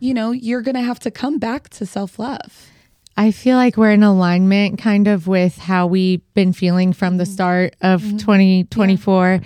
you 0.00 0.14
know, 0.14 0.32
you're 0.32 0.62
going 0.62 0.74
to 0.74 0.82
have 0.82 0.98
to 1.00 1.10
come 1.10 1.38
back 1.38 1.68
to 1.70 1.86
self-love. 1.86 2.70
I 3.16 3.30
feel 3.30 3.56
like 3.56 3.76
we're 3.76 3.92
in 3.92 4.02
alignment 4.02 4.78
kind 4.78 5.06
of 5.06 5.26
with 5.28 5.56
how 5.56 5.86
we've 5.86 6.22
been 6.34 6.52
feeling 6.52 6.92
from 6.92 7.16
the 7.16 7.26
start 7.26 7.76
of 7.80 8.02
2024. 8.02 9.40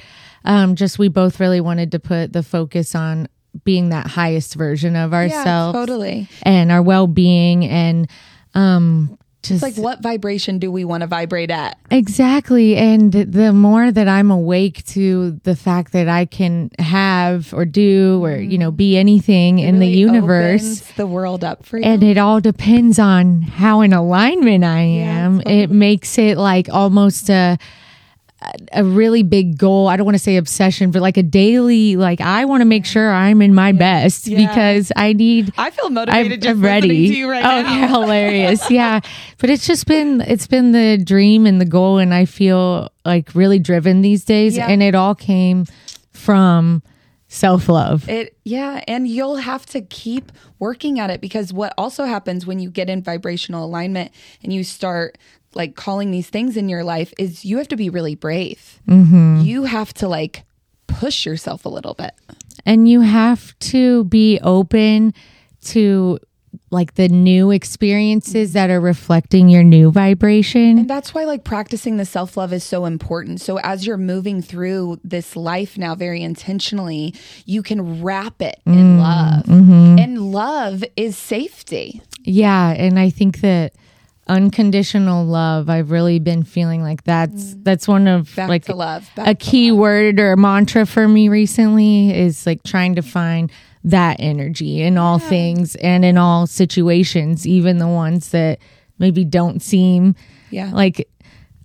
Um, 0.44 0.74
just 0.74 0.98
we 0.98 1.08
both 1.08 1.40
really 1.40 1.60
wanted 1.60 1.92
to 1.92 1.98
put 1.98 2.32
the 2.32 2.42
focus 2.42 2.94
on 2.94 3.28
being 3.64 3.90
that 3.90 4.06
highest 4.06 4.54
version 4.54 4.96
of 4.96 5.12
ourselves 5.12 5.76
totally. 5.76 6.28
and 6.42 6.70
our 6.72 6.80
well 6.82 7.06
being 7.06 7.64
and 7.66 8.08
um, 8.54 9.18
just 9.48 9.64
It's 9.64 9.76
like 9.76 9.82
what 9.82 10.02
vibration 10.02 10.58
do 10.58 10.70
we 10.70 10.84
want 10.84 11.00
to 11.02 11.06
vibrate 11.06 11.50
at? 11.50 11.78
Exactly. 11.90 12.76
And 12.76 13.12
the 13.12 13.52
more 13.52 13.90
that 13.90 14.08
I'm 14.08 14.30
awake 14.30 14.84
to 14.86 15.40
the 15.42 15.56
fact 15.56 15.92
that 15.92 16.08
I 16.08 16.24
can 16.24 16.70
have 16.78 17.52
or 17.54 17.64
do 17.64 18.24
or, 18.24 18.36
you 18.36 18.58
know, 18.58 18.70
be 18.70 18.96
anything 18.96 19.58
in 19.58 19.78
the 19.78 19.88
universe. 19.88 20.80
the 20.96 21.06
world 21.06 21.44
up 21.44 21.64
for 21.64 21.78
you. 21.78 21.84
And 21.84 22.02
it 22.02 22.18
all 22.18 22.40
depends 22.40 22.98
on 22.98 23.42
how 23.42 23.80
in 23.80 23.92
alignment 23.92 24.64
I 24.64 24.80
am. 24.80 25.40
It 25.42 25.70
makes 25.70 26.18
it 26.18 26.38
like 26.38 26.68
almost 26.68 27.30
a 27.30 27.58
a 28.72 28.84
really 28.84 29.22
big 29.24 29.58
goal. 29.58 29.88
I 29.88 29.96
don't 29.96 30.04
want 30.06 30.14
to 30.14 30.22
say 30.22 30.36
obsession, 30.36 30.90
but 30.92 31.02
like 31.02 31.16
a 31.16 31.22
daily 31.24 31.96
like 31.96 32.20
I 32.20 32.44
want 32.44 32.60
to 32.60 32.64
make 32.66 32.86
sure 32.86 33.10
I'm 33.12 33.42
in 33.42 33.52
my 33.54 33.72
best 33.72 34.26
Yeah. 34.28 34.46
because 34.46 34.92
I 34.94 35.12
need 35.12 35.52
I 35.58 35.70
feel 35.70 35.86
I'm, 35.86 35.94
motivated 35.94 36.42
just 36.42 36.50
I'm 36.56 36.62
ready. 36.64 37.08
to 37.08 37.14
you 37.14 37.28
right 37.30 37.44
oh, 37.44 37.62
now. 37.62 37.76
yeah, 37.80 37.88
hilarious. 38.00 38.70
Yeah. 38.70 39.00
But 39.38 39.50
it's 39.50 39.66
just 39.66 39.86
been 39.86 40.20
it's 40.20 40.46
been 40.46 40.70
the 40.72 40.98
dream 41.02 41.46
and 41.46 41.60
the 41.60 41.64
goal 41.64 41.98
and 41.98 42.14
I 42.14 42.26
feel 42.26 42.90
like 43.04 43.34
really 43.34 43.58
driven 43.58 44.02
these 44.02 44.24
days 44.24 44.56
Yeah. 44.56 44.68
and 44.68 44.82
it 44.82 44.94
all 44.94 45.14
came 45.16 45.66
from 46.12 46.82
self-love. 47.30 48.08
It 48.08 48.36
yeah, 48.44 48.82
and 48.88 49.06
you'll 49.06 49.36
have 49.36 49.66
to 49.66 49.80
keep 49.82 50.32
working 50.58 50.98
at 50.98 51.10
it 51.10 51.20
because 51.20 51.52
what 51.52 51.74
also 51.76 52.04
happens 52.04 52.46
when 52.46 52.58
you 52.58 52.70
get 52.70 52.88
in 52.88 53.02
vibrational 53.02 53.64
alignment 53.64 54.12
and 54.42 54.52
you 54.52 54.64
start 54.64 55.18
like 55.54 55.74
calling 55.76 56.10
these 56.10 56.28
things 56.28 56.56
in 56.56 56.68
your 56.68 56.84
life 56.84 57.12
is 57.18 57.44
you 57.44 57.58
have 57.58 57.68
to 57.68 57.76
be 57.76 57.90
really 57.90 58.14
brave. 58.14 58.80
Mm-hmm. 58.88 59.40
You 59.40 59.64
have 59.64 59.92
to 59.94 60.08
like 60.08 60.44
push 60.86 61.24
yourself 61.26 61.64
a 61.64 61.68
little 61.68 61.94
bit. 61.94 62.12
and 62.66 62.88
you 62.88 63.00
have 63.00 63.58
to 63.60 64.04
be 64.04 64.38
open 64.42 65.14
to 65.62 66.18
like 66.70 66.94
the 66.94 67.08
new 67.08 67.50
experiences 67.50 68.52
that 68.52 68.68
are 68.70 68.80
reflecting 68.80 69.48
your 69.48 69.62
new 69.62 69.90
vibration. 69.90 70.78
And 70.78 70.90
that's 70.90 71.14
why 71.14 71.24
like 71.24 71.44
practicing 71.44 71.96
the 71.96 72.04
self-love 72.04 72.52
is 72.52 72.64
so 72.64 72.84
important. 72.84 73.40
So 73.40 73.58
as 73.58 73.86
you're 73.86 73.96
moving 73.98 74.42
through 74.42 74.98
this 75.04 75.34
life 75.36 75.78
now 75.78 75.94
very 75.94 76.22
intentionally, 76.22 77.14
you 77.46 77.62
can 77.62 78.02
wrap 78.02 78.42
it 78.42 78.60
in 78.66 78.98
love. 78.98 79.48
And 79.48 80.32
love 80.32 80.84
is 80.96 81.16
safety. 81.16 82.02
Yeah, 82.22 82.70
and 82.70 82.98
I 82.98 83.08
think 83.10 83.40
that 83.40 83.72
unconditional 84.28 85.24
love, 85.24 85.68
I've 85.68 85.90
really 85.90 86.18
been 86.18 86.44
feeling 86.44 86.82
like 86.82 87.04
that's 87.04 87.54
mm. 87.54 87.64
that's 87.64 87.88
one 87.88 88.06
of 88.06 88.34
Back 88.36 88.48
like 88.48 88.68
love. 88.68 89.08
Back 89.16 89.28
a 89.28 89.34
key 89.34 89.72
word 89.72 90.20
or 90.20 90.36
mantra 90.36 90.86
for 90.86 91.08
me 91.08 91.28
recently 91.28 92.16
is 92.16 92.46
like 92.46 92.62
trying 92.62 92.94
to 92.96 93.02
find 93.02 93.50
that 93.84 94.16
energy 94.18 94.82
in 94.82 94.98
all 94.98 95.18
things 95.18 95.74
and 95.76 96.04
in 96.04 96.18
all 96.18 96.46
situations, 96.46 97.46
even 97.46 97.78
the 97.78 97.88
ones 97.88 98.30
that 98.30 98.58
maybe 98.98 99.24
don't 99.24 99.62
seem 99.62 100.14
Yeah. 100.50 100.70
like 100.72 101.08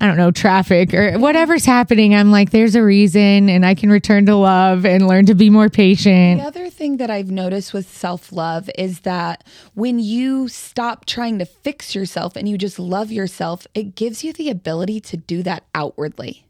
I 0.02 0.08
don't 0.08 0.18
know, 0.18 0.32
traffic 0.32 0.94
or 0.94 1.18
whatever's 1.18 1.64
happening. 1.64 2.14
I'm 2.14 2.30
like, 2.30 2.52
there's 2.52 2.76
a 2.76 2.84
reason, 2.84 3.50
and 3.50 3.66
I 3.66 3.74
can 3.74 3.90
return 3.90 4.26
to 4.26 4.36
love 4.36 4.86
and 4.86 5.08
learn 5.08 5.28
to 5.28 5.36
be 5.36 5.50
more 5.50 5.70
patient. 5.70 6.42
The 6.42 6.48
other 6.48 6.70
thing 6.70 6.98
that 6.98 7.10
I've 7.10 7.32
noticed 7.32 7.74
with 7.74 7.88
self 7.88 8.32
love 8.34 8.70
is 8.78 9.02
that 9.02 9.46
when 9.76 10.00
you 10.00 10.50
stop 10.50 11.06
trying 11.06 11.40
to 11.40 11.46
fix 11.46 11.96
yourself 11.96 12.36
and 12.36 12.50
you 12.50 12.58
just 12.58 12.80
love 12.80 13.12
yourself, 13.12 13.66
it 13.74 13.96
gives 13.96 14.24
you 14.24 14.34
the 14.34 14.50
ability 14.50 15.00
to 15.02 15.18
do 15.18 15.42
that 15.44 15.64
outwardly. 15.74 16.46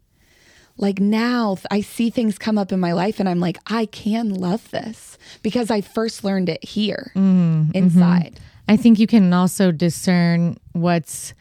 Like 0.76 0.98
now, 0.98 1.56
I 1.70 1.80
see 1.82 2.10
things 2.10 2.38
come 2.38 2.58
up 2.58 2.72
in 2.72 2.80
my 2.80 2.92
life 2.92 3.20
and 3.20 3.28
I'm 3.28 3.40
like, 3.40 3.58
I 3.66 3.86
can 3.86 4.34
love 4.34 4.70
this 4.70 5.16
because 5.42 5.70
I 5.70 5.80
first 5.80 6.24
learned 6.24 6.48
it 6.48 6.64
here 6.64 7.12
mm-hmm, 7.14 7.62
mm-hmm. 7.62 7.76
inside. 7.76 8.40
I 8.68 8.76
think 8.76 8.98
you 8.98 9.06
can 9.06 9.32
also 9.32 9.70
discern 9.70 10.56
what's, 10.72 11.34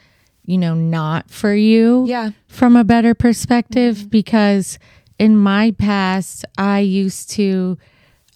you 0.45 0.57
know, 0.57 0.73
not 0.73 1.29
for 1.29 1.53
you 1.53 2.05
Yeah. 2.07 2.31
from 2.47 2.75
a 2.75 2.83
better 2.83 3.13
perspective 3.13 3.97
mm-hmm. 3.97 4.07
because 4.09 4.77
in 5.19 5.37
my 5.37 5.71
past, 5.77 6.43
I 6.57 6.79
used 6.79 7.29
to 7.31 7.77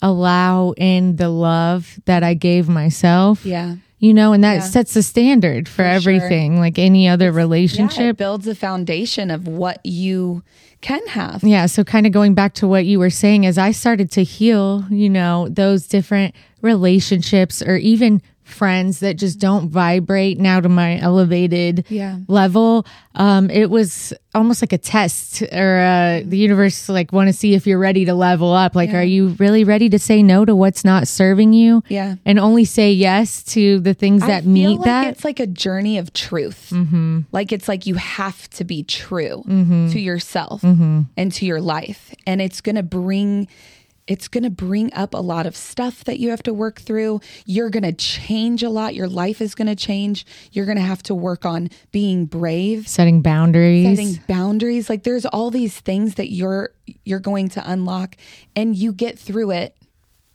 allow 0.00 0.72
in 0.76 1.16
the 1.16 1.28
love 1.28 1.98
that 2.04 2.22
I 2.22 2.34
gave 2.34 2.68
myself. 2.68 3.44
Yeah. 3.44 3.76
You 3.98 4.14
know, 4.14 4.32
and 4.32 4.44
that 4.44 4.54
Yeah. 4.54 4.60
sets 4.60 4.94
the 4.94 5.02
standard 5.02 5.68
for, 5.68 5.82
sure. 5.82 5.86
everything, 5.86 6.60
like 6.60 6.78
any 6.78 7.08
other 7.08 7.26
Yeah, 7.26 7.30
it 7.30 7.34
relationship. 7.34 8.16
builds 8.16 8.46
a 8.46 8.54
foundation 8.54 9.28
of 9.30 9.48
what 9.48 9.84
you 9.84 10.44
can 10.80 11.04
have. 11.08 11.42
Yeah. 11.42 11.66
So, 11.66 11.82
kind 11.82 12.06
of 12.06 12.12
going 12.12 12.34
back 12.34 12.54
to 12.54 12.68
what 12.68 12.86
you 12.86 13.00
were 13.00 13.10
saying, 13.10 13.44
as 13.44 13.58
I 13.58 13.72
started 13.72 14.12
to 14.12 14.22
heal, 14.22 14.84
you 14.88 15.10
know, 15.10 15.48
those 15.50 15.88
different 15.88 16.32
relationships 16.62 17.60
or 17.60 17.76
even 17.76 18.22
friends 18.48 19.00
that 19.00 19.14
just 19.14 19.38
don't 19.38 19.68
vibrate 19.70 20.38
now 20.38 20.60
to 20.60 20.68
my 20.68 20.98
elevated 20.98 21.84
Yeah. 21.88 22.18
level, 22.28 22.86
um, 23.14 23.50
it 23.50 23.70
was 23.70 24.12
almost 24.34 24.62
like 24.62 24.72
a 24.72 24.78
test 24.78 25.42
or 25.42 25.78
uh, 25.78 26.20
the 26.24 26.36
universe 26.38 26.88
like 26.88 27.12
want 27.12 27.28
to 27.28 27.32
see 27.32 27.54
if 27.54 27.66
you're 27.66 27.78
ready 27.78 28.04
to 28.04 28.14
level 28.14 28.52
up. 28.52 28.74
Like, 28.76 28.90
are 28.94 29.02
you 29.04 29.28
really 29.38 29.64
ready 29.64 29.88
to 29.90 29.98
say 29.98 30.22
no 30.22 30.44
to 30.44 30.54
what's 30.54 30.84
not 30.84 31.08
serving 31.08 31.52
you? 31.52 31.82
Yeah. 31.88 32.16
And 32.24 32.38
only 32.38 32.64
say 32.64 32.92
yes 32.92 33.42
to 33.54 33.80
the 33.80 33.94
things 33.94 34.22
that 34.22 34.30
I 34.30 34.40
feel 34.42 34.50
meet 34.50 34.76
like 34.80 34.84
that? 34.84 35.06
It's 35.08 35.24
like 35.24 35.40
a 35.40 35.46
journey 35.46 35.98
of 35.98 36.12
truth. 36.12 36.70
Mm-hmm. 36.72 37.20
Like 37.32 37.52
it's 37.52 37.68
like 37.68 37.86
you 37.86 37.94
have 37.94 38.48
to 38.50 38.64
be 38.64 38.82
true 38.84 39.42
to 39.46 39.98
yourself 39.98 40.62
Mm-hmm. 40.62 41.02
and 41.16 41.32
to 41.32 41.46
your 41.46 41.60
life, 41.60 42.14
and 42.26 42.40
it's 42.40 42.60
gonna 42.60 42.82
bring. 42.82 43.48
It's 44.08 44.26
going 44.26 44.42
to 44.44 44.50
bring 44.50 44.92
up 44.94 45.12
a 45.14 45.18
lot 45.18 45.46
of 45.46 45.54
stuff 45.54 46.02
that 46.04 46.18
you 46.18 46.30
have 46.30 46.42
to 46.44 46.52
work 46.54 46.80
through. 46.80 47.20
You're 47.44 47.70
going 47.70 47.82
to 47.84 47.92
change 47.92 48.62
a 48.62 48.70
lot. 48.70 48.94
Your 48.94 49.06
life 49.06 49.40
is 49.40 49.54
going 49.54 49.68
to 49.68 49.76
change. 49.76 50.26
You're 50.50 50.64
going 50.66 50.78
to 50.78 50.82
have 50.82 51.02
to 51.04 51.14
work 51.14 51.44
on 51.44 51.68
being 51.92 52.24
brave, 52.26 52.88
Setting 52.88 53.20
boundaries. 53.22 53.84
setting 53.98 54.20
boundaries. 54.26 54.88
Like 54.88 55.02
there's 55.04 55.26
all 55.26 55.50
these 55.50 55.78
things 55.78 56.14
that 56.16 56.32
you're 56.32 56.70
you're 57.04 57.20
going 57.20 57.50
to 57.50 57.70
unlock 57.70 58.16
and 58.56 58.74
you 58.74 58.92
get 58.92 59.18
through 59.18 59.50
it 59.50 59.76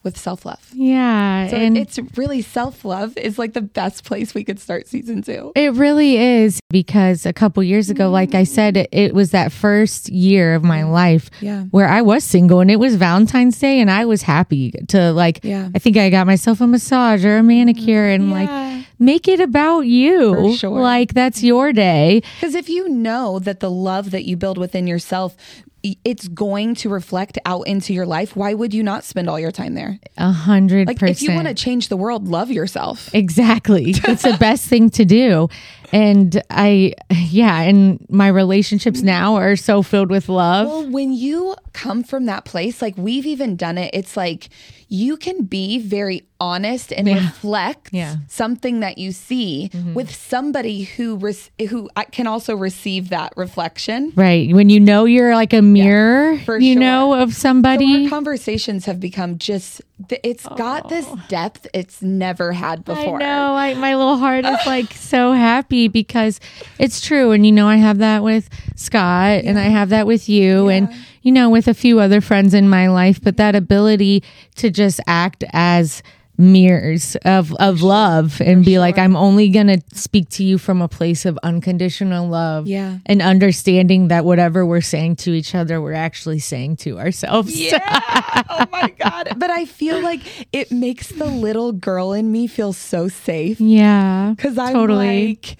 with 0.03 0.17
self-love. 0.17 0.69
yeah. 0.73 1.47
So 1.47 1.55
and 1.55 1.77
it's 1.77 1.97
really 2.17 2.41
self-love 2.41 3.17
is 3.17 3.39
like 3.39 3.53
the 3.53 3.61
best 3.61 4.03
place 4.03 4.33
we 4.33 4.43
could 4.43 4.59
start 4.59 4.87
season 4.87 5.21
2. 5.21 5.53
It 5.55 5.73
really 5.73 6.17
is 6.17 6.59
because 6.69 7.25
a 7.25 7.33
couple 7.33 7.63
years 7.63 7.89
ago, 7.89 8.09
like 8.09 8.35
I 8.35 8.43
mm. 8.43 8.47
said, 8.47 8.87
it, 8.91 9.13
was 9.13 9.31
that 9.31 9.51
first 9.51 10.09
year 10.09 10.55
of 10.55 10.63
my 10.63 10.83
life 10.83 11.29
Yeah. 11.39 11.63
where 11.71 11.87
I 11.87 12.01
was 12.01 12.23
single 12.23 12.59
and 12.59 12.69
it 12.71 12.77
was 12.77 12.95
Valentine's 12.95 13.57
Day 13.59 13.79
and 13.79 13.89
I 13.91 14.05
was 14.05 14.23
happy 14.23 14.71
to 14.89 15.11
like, 15.13 15.39
Yeah. 15.43 15.69
I 15.73 15.79
think 15.79 15.97
I 15.97 16.09
got 16.09 16.27
myself 16.27 16.61
a 16.61 16.67
massage 16.67 17.23
or 17.23 17.37
a 17.37 17.43
manicure 17.43 18.07
and 18.09 18.29
Yeah. 18.29 18.33
like 18.33 18.85
make 18.99 19.27
it 19.27 19.39
about 19.39 19.81
you. 19.81 20.55
Sure. 20.57 20.81
Like 20.81 21.13
that's 21.13 21.43
your 21.43 21.73
day. 21.73 22.21
Because 22.39 22.55
if 22.55 22.69
you 22.69 22.89
know 22.89 23.39
that 23.39 23.59
the 23.59 23.69
love 23.69 24.11
that 24.11 24.25
you 24.25 24.35
build 24.35 24.57
within 24.57 24.87
yourself, 24.87 25.35
it's 25.83 26.27
going 26.29 26.75
to 26.75 26.89
reflect 26.89 27.37
out 27.45 27.67
into 27.67 27.93
your 27.93 28.05
life, 28.05 28.35
why 28.35 28.53
would 28.53 28.73
you 28.73 28.83
not 28.83 29.03
spend 29.03 29.29
all 29.29 29.39
your 29.39 29.51
time 29.51 29.73
there? 29.73 29.99
A 30.17 30.31
hundred 30.31 30.87
percent. 30.87 31.11
if 31.11 31.21
you 31.21 31.33
want 31.33 31.47
to 31.47 31.53
change 31.53 31.89
the 31.89 31.97
world, 31.97 32.27
love 32.27 32.49
yourself. 32.51 33.13
Exactly. 33.13 33.89
It's 33.89 34.23
the 34.23 34.37
best 34.39 34.67
thing 34.67 34.89
to 34.91 35.05
do. 35.05 35.49
And 35.93 36.41
I, 36.49 36.95
yeah, 37.11 37.61
and 37.61 38.03
my 38.09 38.27
relationships 38.27 39.01
now 39.03 39.35
are 39.35 39.55
so 39.55 39.83
filled 39.83 40.09
with 40.09 40.27
love. 40.27 40.67
Well, 40.67 40.87
when 40.89 41.13
you 41.13 41.55
come 41.73 42.03
from 42.03 42.25
that 42.25 42.45
place, 42.45 42.81
like 42.81 42.97
we've 42.97 43.25
even 43.27 43.55
done 43.55 43.77
it, 43.77 43.91
it's 43.93 44.17
like 44.17 44.49
you 44.89 45.17
can 45.17 45.43
be 45.43 45.79
very 45.79 46.23
honest 46.39 46.91
and 46.91 47.07
reflect 47.07 47.89
Yeah. 47.91 48.17
something 48.27 48.79
that 48.81 48.97
you 48.97 49.11
see 49.11 49.71
with 49.93 50.13
somebody 50.13 50.83
who 50.83 51.15
res- 51.17 51.49
who 51.69 51.89
uh, 51.95 52.03
can 52.11 52.27
also 52.27 52.55
receive 52.55 53.09
that 53.09 53.33
reflection. 53.37 54.11
Right. 54.15 54.53
When 54.53 54.69
you 54.69 54.79
know 54.79 55.05
you're 55.05 55.35
like 55.35 55.53
a 55.53 55.61
mirror, 55.61 56.37
for 56.39 56.59
you 56.59 56.73
sure. 56.73 56.79
know, 56.81 57.13
of 57.13 57.33
So 57.33 57.39
somebody. 57.39 58.03
our 58.05 58.09
conversations 58.09 58.85
have 58.85 58.99
become 58.99 59.37
just 59.37 59.81
it's 60.09 60.45
got 60.45 60.89
this 60.89 61.05
oh. 61.07 61.19
depth 61.27 61.67
it's 61.73 62.01
never 62.01 62.51
had 62.51 62.83
before. 62.85 63.17
I 63.17 63.25
know. 63.25 63.53
I, 63.53 63.73
my 63.75 63.95
little 63.95 64.17
heart 64.17 64.45
is 64.45 64.59
like 64.65 64.93
so 64.93 65.33
happy 65.33 65.87
because 65.87 66.39
it's 66.79 67.01
true. 67.01 67.31
And, 67.31 67.45
you 67.45 67.51
know, 67.51 67.67
I 67.67 67.77
have 67.77 67.99
that 67.99 68.23
with 68.23 68.49
Scott 68.75 69.43
and 69.43 69.57
I 69.57 69.63
have 69.63 69.89
that 69.89 70.07
with 70.07 70.29
you 70.29 70.69
and, 70.69 70.93
you 71.21 71.31
know, 71.31 71.49
with 71.49 71.67
a 71.67 71.73
few 71.73 71.99
other 71.99 72.21
friends 72.21 72.53
in 72.53 72.69
my 72.69 72.87
life. 72.87 73.21
But 73.21 73.37
that 73.37 73.55
ability 73.55 74.23
to 74.55 74.69
just 74.69 74.99
act 75.07 75.43
as 75.51 76.03
mirrors 76.37 77.15
of, 77.25 77.53
of 77.55 77.81
love 77.81 78.41
and 78.41 78.65
be 78.65 78.79
like, 78.79 78.97
I'm 78.97 79.15
only 79.15 79.49
going 79.49 79.67
to 79.67 79.81
speak 79.93 80.29
to 80.29 80.43
you 80.43 80.57
from 80.57 80.81
a 80.81 80.87
place 80.87 81.25
of 81.25 81.37
unconditional 81.43 82.27
love. 82.27 82.67
Yeah. 82.67 82.97
And 83.05 83.21
understanding 83.21 84.07
that 84.07 84.25
whatever 84.25 84.65
we're 84.65 84.81
saying 84.81 85.17
to 85.17 85.31
each 85.31 85.53
other, 85.53 85.81
we're 85.81 85.93
actually 85.93 86.39
saying 86.39 86.77
to 86.77 86.99
ourselves. 86.99 87.59
Yeah. 87.59 87.79
oh 88.49 88.65
my 88.71 88.93
God. 88.97 89.33
But 89.37 89.51
I 89.51 89.65
feel 89.65 90.01
like 90.01 90.21
it 90.51 90.71
makes 90.71 91.09
the 91.09 91.25
little 91.25 91.71
girl 91.71 92.13
in 92.13 92.31
me 92.31 92.47
feel 92.47 92.73
so 92.73 93.07
safe. 93.07 93.59
Yeah. 93.61 94.33
Because 94.35 94.57
I'm 94.57 94.73
totally. 94.73 95.27
like, 95.27 95.57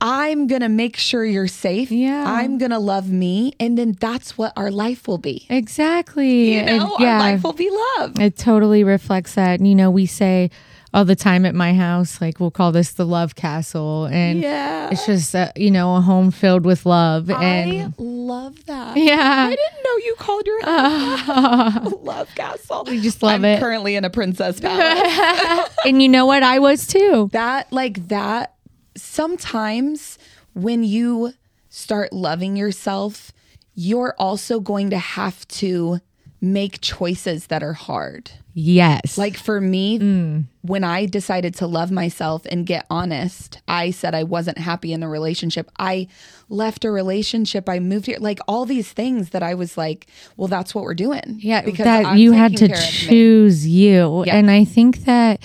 I'm 0.00 0.46
going 0.46 0.62
to 0.62 0.68
make 0.68 0.96
sure 0.96 1.24
you're 1.24 1.46
safe. 1.48 1.90
Yeah. 1.90 2.24
I'm 2.26 2.56
going 2.58 2.70
to 2.70 2.78
love 2.78 3.10
me. 3.10 3.52
And 3.60 3.76
then 3.76 3.96
that's 4.00 4.38
what 4.38 4.52
our 4.56 4.70
life 4.70 5.06
will 5.06 5.18
be. 5.18 5.46
Exactly. 5.50 6.54
You 6.54 6.62
know, 6.64 6.72
And, 6.96 7.04
our 7.06 7.18
life 7.18 7.44
will 7.44 7.52
be 7.52 7.70
love. 7.98 8.18
It 8.18 8.36
totally 8.36 8.82
reflects 8.84 9.34
that. 9.34 9.58
And, 9.60 9.68
you 9.68 9.74
know, 9.74 9.90
we 9.90 10.06
say 10.06 10.50
all 10.92 11.04
the 11.04 11.14
time 11.14 11.44
at 11.46 11.54
my 11.54 11.72
house, 11.74 12.20
like 12.20 12.40
we'll 12.40 12.50
call 12.50 12.72
this 12.72 12.92
the 12.92 13.04
love 13.06 13.34
castle. 13.36 14.06
And 14.06 14.40
Yeah. 14.40 14.88
it's 14.90 15.06
just, 15.06 15.34
uh, 15.36 15.52
you 15.54 15.70
know, 15.70 15.94
a 15.96 16.00
home 16.00 16.30
filled 16.30 16.64
with 16.64 16.84
love. 16.86 17.28
And 17.30 17.38
I 17.38 17.74
And 17.84 17.94
love 17.98 18.64
that. 18.66 18.96
yeah. 18.96 19.46
I 19.46 19.50
didn't 19.50 19.84
know 19.84 19.96
you 20.04 20.14
called 20.18 20.46
your 20.46 20.64
house 20.64 21.92
Love 22.02 22.28
Castle. 22.34 22.84
We 22.88 23.00
just 23.00 23.22
love 23.22 23.32
I'm 23.34 23.44
it. 23.44 23.60
currently 23.60 23.94
in 23.96 24.04
a 24.04 24.10
princess 24.10 24.58
palace. 24.60 25.70
and 25.84 26.02
you 26.02 26.08
know 26.08 26.26
what? 26.26 26.42
I 26.42 26.58
was 26.58 26.86
too. 26.86 27.28
that 27.32 27.72
like 27.72 28.08
that 28.08 28.54
sometimes 28.96 30.18
when 30.54 30.84
you 30.84 31.34
start 31.68 32.12
loving 32.12 32.56
yourself, 32.56 33.32
you're 33.74 34.14
also 34.18 34.60
going 34.60 34.90
to 34.90 34.98
have 34.98 35.46
to 35.48 36.00
make 36.40 36.80
choices 36.80 37.48
that 37.48 37.62
are 37.62 37.74
hard. 37.74 38.30
Yes. 38.54 39.16
Like 39.16 39.36
for 39.36 39.60
me, 39.60 39.98
mm. 39.98 40.44
when 40.62 40.84
I 40.84 41.06
decided 41.06 41.54
to 41.56 41.66
love 41.66 41.90
myself 41.90 42.46
and 42.50 42.66
get 42.66 42.86
honest, 42.90 43.60
I 43.68 43.90
said 43.90 44.14
I 44.14 44.24
wasn't 44.24 44.58
happy 44.58 44.92
in 44.92 45.00
the 45.00 45.08
relationship. 45.08 45.70
I 45.78 46.08
left 46.48 46.84
a 46.84 46.90
relationship. 46.90 47.68
I 47.68 47.78
moved 47.78 48.06
here. 48.06 48.18
Like 48.18 48.40
all 48.48 48.64
these 48.64 48.90
things 48.92 49.30
that 49.30 49.42
I 49.42 49.54
was 49.54 49.76
like, 49.78 50.08
well, 50.36 50.48
that's 50.48 50.74
what 50.74 50.84
we're 50.84 50.94
doing. 50.94 51.38
yeah, 51.38 51.62
because 51.62 51.84
that 51.84 52.18
you 52.18 52.32
had 52.32 52.56
to 52.56 52.68
taking 52.68 52.74
care 52.74 52.84
of 52.84 52.92
me. 52.92 53.08
choose 53.08 53.66
you. 53.66 54.24
Yeah. 54.26 54.36
And 54.36 54.50
I 54.50 54.64
think 54.64 55.04
that 55.04 55.42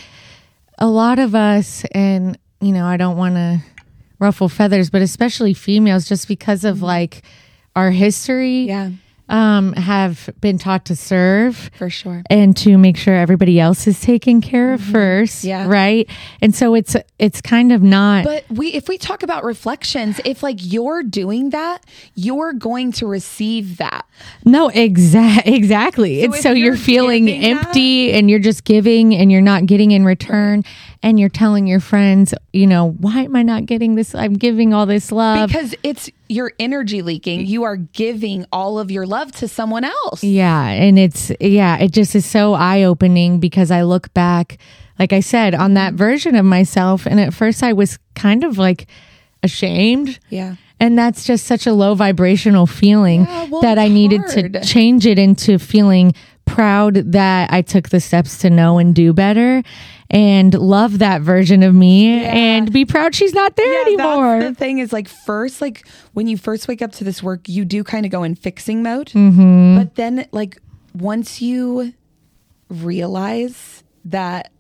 a 0.77 0.87
lot 0.87 1.19
of 1.19 1.35
us, 1.35 1.85
and, 1.91 2.37
you 2.65 2.73
know, 2.73 2.85
I 2.85 2.97
don't 2.97 3.17
want 3.17 3.35
to 3.35 3.59
ruffle 4.19 4.49
feathers, 4.49 4.89
but 4.89 5.01
especially 5.01 5.53
females, 5.53 6.07
just 6.07 6.27
because 6.27 6.63
of 6.63 6.81
like 6.81 7.21
our 7.75 7.91
history. 7.91 8.63
Yeah, 8.63 8.91
um, 9.27 9.73
have 9.73 10.29
been 10.39 10.57
taught 10.57 10.85
to 10.85 10.95
serve 10.95 11.71
for 11.75 11.89
sure. 11.89 12.23
and 12.29 12.55
to 12.57 12.77
make 12.77 12.95
sure 12.95 13.15
everybody 13.15 13.59
else 13.59 13.87
is 13.87 13.99
taken 13.99 14.39
care 14.39 14.73
of 14.73 14.81
first. 14.81 15.39
Mm-hmm. 15.39 15.47
Yeah. 15.47 15.67
Right. 15.67 16.09
And 16.41 16.53
so 16.53 16.75
it's 16.75 16.95
it's 17.17 17.41
kind 17.41 17.71
of 17.71 17.81
not 17.81 18.23
But 18.23 18.45
we, 18.49 18.73
if 18.73 18.87
we 18.87 18.97
talk 18.97 19.23
about 19.23 19.43
reflections, 19.43 20.19
if 20.25 20.43
like 20.43 20.57
you're 20.61 21.01
doing 21.01 21.51
that, 21.51 21.85
you're 22.13 22.53
going 22.53 22.91
to 22.93 23.07
receive 23.07 23.77
that. 23.77 24.05
no 24.43 24.69
exact 24.69 25.47
exactly. 25.47 26.21
it's 26.21 26.35
if 26.35 26.41
so 26.41 26.51
you're, 26.51 26.67
you're 26.67 26.77
feeling 26.77 27.29
empty 27.29 28.13
and 28.13 28.29
you're 28.29 28.39
just 28.39 28.63
giving 28.63 29.15
and 29.15 29.31
you're 29.31 29.41
not 29.41 29.65
getting 29.65 29.91
in 29.91 30.05
return 30.05 30.63
and 31.03 31.19
you're 31.19 31.29
telling 31.29 31.67
your 31.67 31.79
friends, 31.79 32.33
you 32.53 32.65
know, 32.67 32.91
why 32.91 33.21
am 33.23 33.35
I 33.35 33.43
not 33.43 33.65
getting 33.65 33.95
this? 33.95 34.15
I'm 34.15 34.33
giving 34.33 34.73
all 34.73 34.85
this 34.85 35.11
love. 35.11 35.47
because 35.49 35.75
it's 35.83 36.09
your 36.27 36.51
energy 36.59 37.01
leaking. 37.01 37.45
You 37.45 37.63
are 37.63 37.75
giving 37.77 38.45
all 38.51 38.79
of 38.79 38.89
your 38.91 39.05
love 39.05 39.31
to 39.33 39.47
someone 39.47 39.83
else. 39.83 40.23
Yeah. 40.23 40.65
And 40.67 40.97
it's, 40.97 41.31
yeah, 41.39 41.77
it 41.77 41.91
just 41.91 42.15
is 42.15 42.25
so 42.25 42.53
eye 42.53 42.83
opening 42.83 43.39
because 43.39 43.69
I 43.71 43.83
look 43.83 44.13
back, 44.13 44.57
like 44.97 45.13
I 45.13 45.19
said, 45.19 45.53
on 45.53 45.75
that 45.75 45.93
version 45.93 46.35
of 46.35 46.45
myself. 46.45 47.05
And 47.05 47.19
at 47.19 47.33
first 47.33 47.61
I 47.61 47.73
was 47.73 47.99
kind 48.15 48.43
of 48.43 48.57
like 48.57 48.87
ashamed. 49.43 50.19
Yeah. 50.29 50.55
And 50.79 50.97
that's 50.97 51.23
just 51.25 51.45
such 51.45 51.67
a 51.67 51.73
low 51.73 51.93
vibrational 51.95 52.67
feeling 52.67 53.21
Yeah, 53.25 53.45
well, 53.45 53.61
that 53.61 53.79
I 53.79 53.87
needed 53.87 54.21
hard. 54.21 54.53
to 54.53 54.61
change 54.61 55.05
it 55.05 55.17
into 55.17 55.57
feeling 55.57 56.13
proud 56.45 56.95
that 57.11 57.51
I 57.51 57.61
took 57.61 57.89
the 57.89 57.99
steps 57.99 58.37
to 58.39 58.49
know 58.49 58.77
and 58.77 58.93
do 58.95 59.11
better 59.13 59.63
and 60.09 60.53
love 60.53 60.99
that 60.99 61.21
version 61.21 61.63
of 61.63 61.73
me 61.73 62.23
and 62.23 62.71
be 62.71 62.85
proud 62.85 63.15
she's 63.15 63.33
not 63.33 63.55
there 63.55 63.81
anymore. 63.81 64.39
That's 64.39 64.51
the 64.51 64.55
thing 64.59 64.77
is 64.79 64.93
like 64.93 65.07
first, 65.09 65.61
like 65.61 65.87
when 66.13 66.27
you 66.27 66.37
first 66.37 66.67
wake 66.67 66.81
up 66.81 66.91
to 66.93 67.03
this 67.03 67.23
work, 67.23 67.49
you 67.49 67.65
do 67.65 67.83
kind 67.83 68.05
of 68.05 68.11
go 68.11 68.23
in 68.23 68.35
fixing 68.35 68.83
mode. 68.83 69.07
Mm-hmm. 69.07 69.77
But 69.77 69.95
then, 69.95 70.27
like 70.31 70.59
once 70.93 71.41
you 71.41 71.93
realize 72.69 73.83
that 74.05 74.51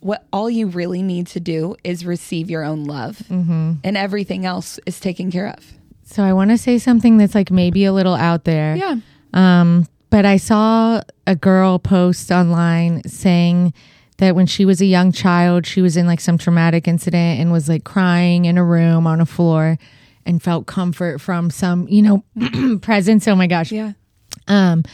what 0.00 0.26
all 0.32 0.50
you 0.50 0.66
really 0.66 1.02
need 1.02 1.26
to 1.28 1.40
do 1.40 1.76
is 1.84 2.04
receive 2.04 2.50
your 2.50 2.64
own 2.64 2.84
love, 2.84 3.18
Mm-hmm. 3.28 3.72
and 3.84 3.96
everything 3.96 4.44
else 4.46 4.78
is 4.86 4.98
taken 5.00 5.30
care 5.30 5.48
of. 5.48 5.72
so 6.04 6.22
I 6.24 6.32
want 6.32 6.50
to 6.50 6.58
say 6.58 6.78
something 6.78 7.16
that's 7.18 7.34
like 7.34 7.50
maybe 7.50 7.84
a 7.84 7.92
little 7.92 8.14
out 8.14 8.44
there. 8.44 8.74
Yeah. 8.76 8.96
Um, 9.32 9.86
but 10.12 10.24
I 10.24 10.36
saw 10.36 11.00
a 11.26 11.34
girl 11.34 11.78
post 11.78 12.30
online 12.30 13.02
saying 13.08 13.72
that 14.18 14.36
when 14.36 14.46
she 14.46 14.64
was 14.64 14.80
a 14.80 14.86
young 14.86 15.10
child, 15.10 15.66
she 15.66 15.80
was 15.82 15.96
in 15.96 16.06
like 16.06 16.20
some 16.20 16.38
traumatic 16.38 16.86
incident 16.86 17.40
and 17.40 17.50
was 17.50 17.68
like 17.68 17.84
crying 17.84 18.44
in 18.44 18.58
a 18.58 18.64
room 18.64 19.06
on 19.06 19.20
a 19.20 19.26
floor 19.26 19.78
and 20.26 20.40
felt 20.42 20.66
comfort 20.66 21.20
from 21.20 21.50
some, 21.50 21.88
you 21.88 22.02
know, 22.02 22.78
presence. 22.82 23.26
Oh 23.26 23.34
my 23.34 23.46
gosh. 23.46 23.72
Yeah. 23.72 23.92
Um, 24.48 24.84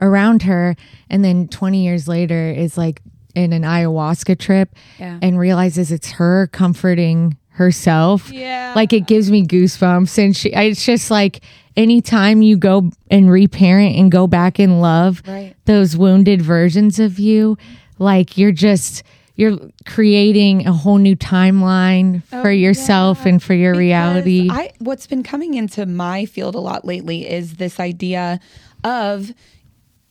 around 0.00 0.42
her. 0.42 0.76
And 1.10 1.24
then 1.24 1.48
20 1.48 1.82
years 1.84 2.06
later 2.08 2.50
is 2.50 2.78
like 2.78 3.02
in 3.34 3.52
an 3.52 3.62
ayahuasca 3.62 4.38
trip 4.38 4.74
Yeah. 4.98 5.18
and 5.20 5.38
realizes 5.38 5.90
it's 5.92 6.12
her 6.12 6.46
comforting 6.48 7.36
herself. 7.58 8.30
Yeah. 8.32 8.72
Like 8.74 8.92
it 8.92 9.06
gives 9.06 9.30
me 9.30 9.46
goosebumps. 9.46 10.16
And 10.22 10.34
she, 10.36 10.48
it's 10.50 10.84
just 10.84 11.10
like 11.10 11.40
anytime 11.76 12.40
you 12.42 12.56
go 12.56 12.90
and 13.10 13.30
reparent 13.30 13.96
and 13.96 14.10
go 14.10 14.26
back 14.26 14.58
in 14.58 14.80
love, 14.80 15.22
Right. 15.26 15.54
those 15.66 15.96
wounded 15.96 16.40
versions 16.40 16.98
of 16.98 17.18
you, 17.18 17.58
like 17.98 18.38
you're 18.38 18.52
just, 18.52 19.02
you're 19.34 19.58
creating 19.86 20.66
a 20.66 20.72
whole 20.72 20.98
new 20.98 21.14
timeline 21.14 22.22
oh, 22.32 22.42
for 22.42 22.50
yourself 22.50 23.26
and 23.26 23.42
for 23.42 23.54
your 23.54 23.74
reality. 23.74 24.48
I, 24.50 24.72
what's 24.78 25.06
been 25.06 25.22
coming 25.22 25.54
into 25.54 25.86
my 25.86 26.24
field 26.24 26.54
a 26.54 26.60
lot 26.60 26.84
lately 26.84 27.28
is 27.28 27.54
this 27.54 27.78
idea 27.78 28.40
of 28.84 29.32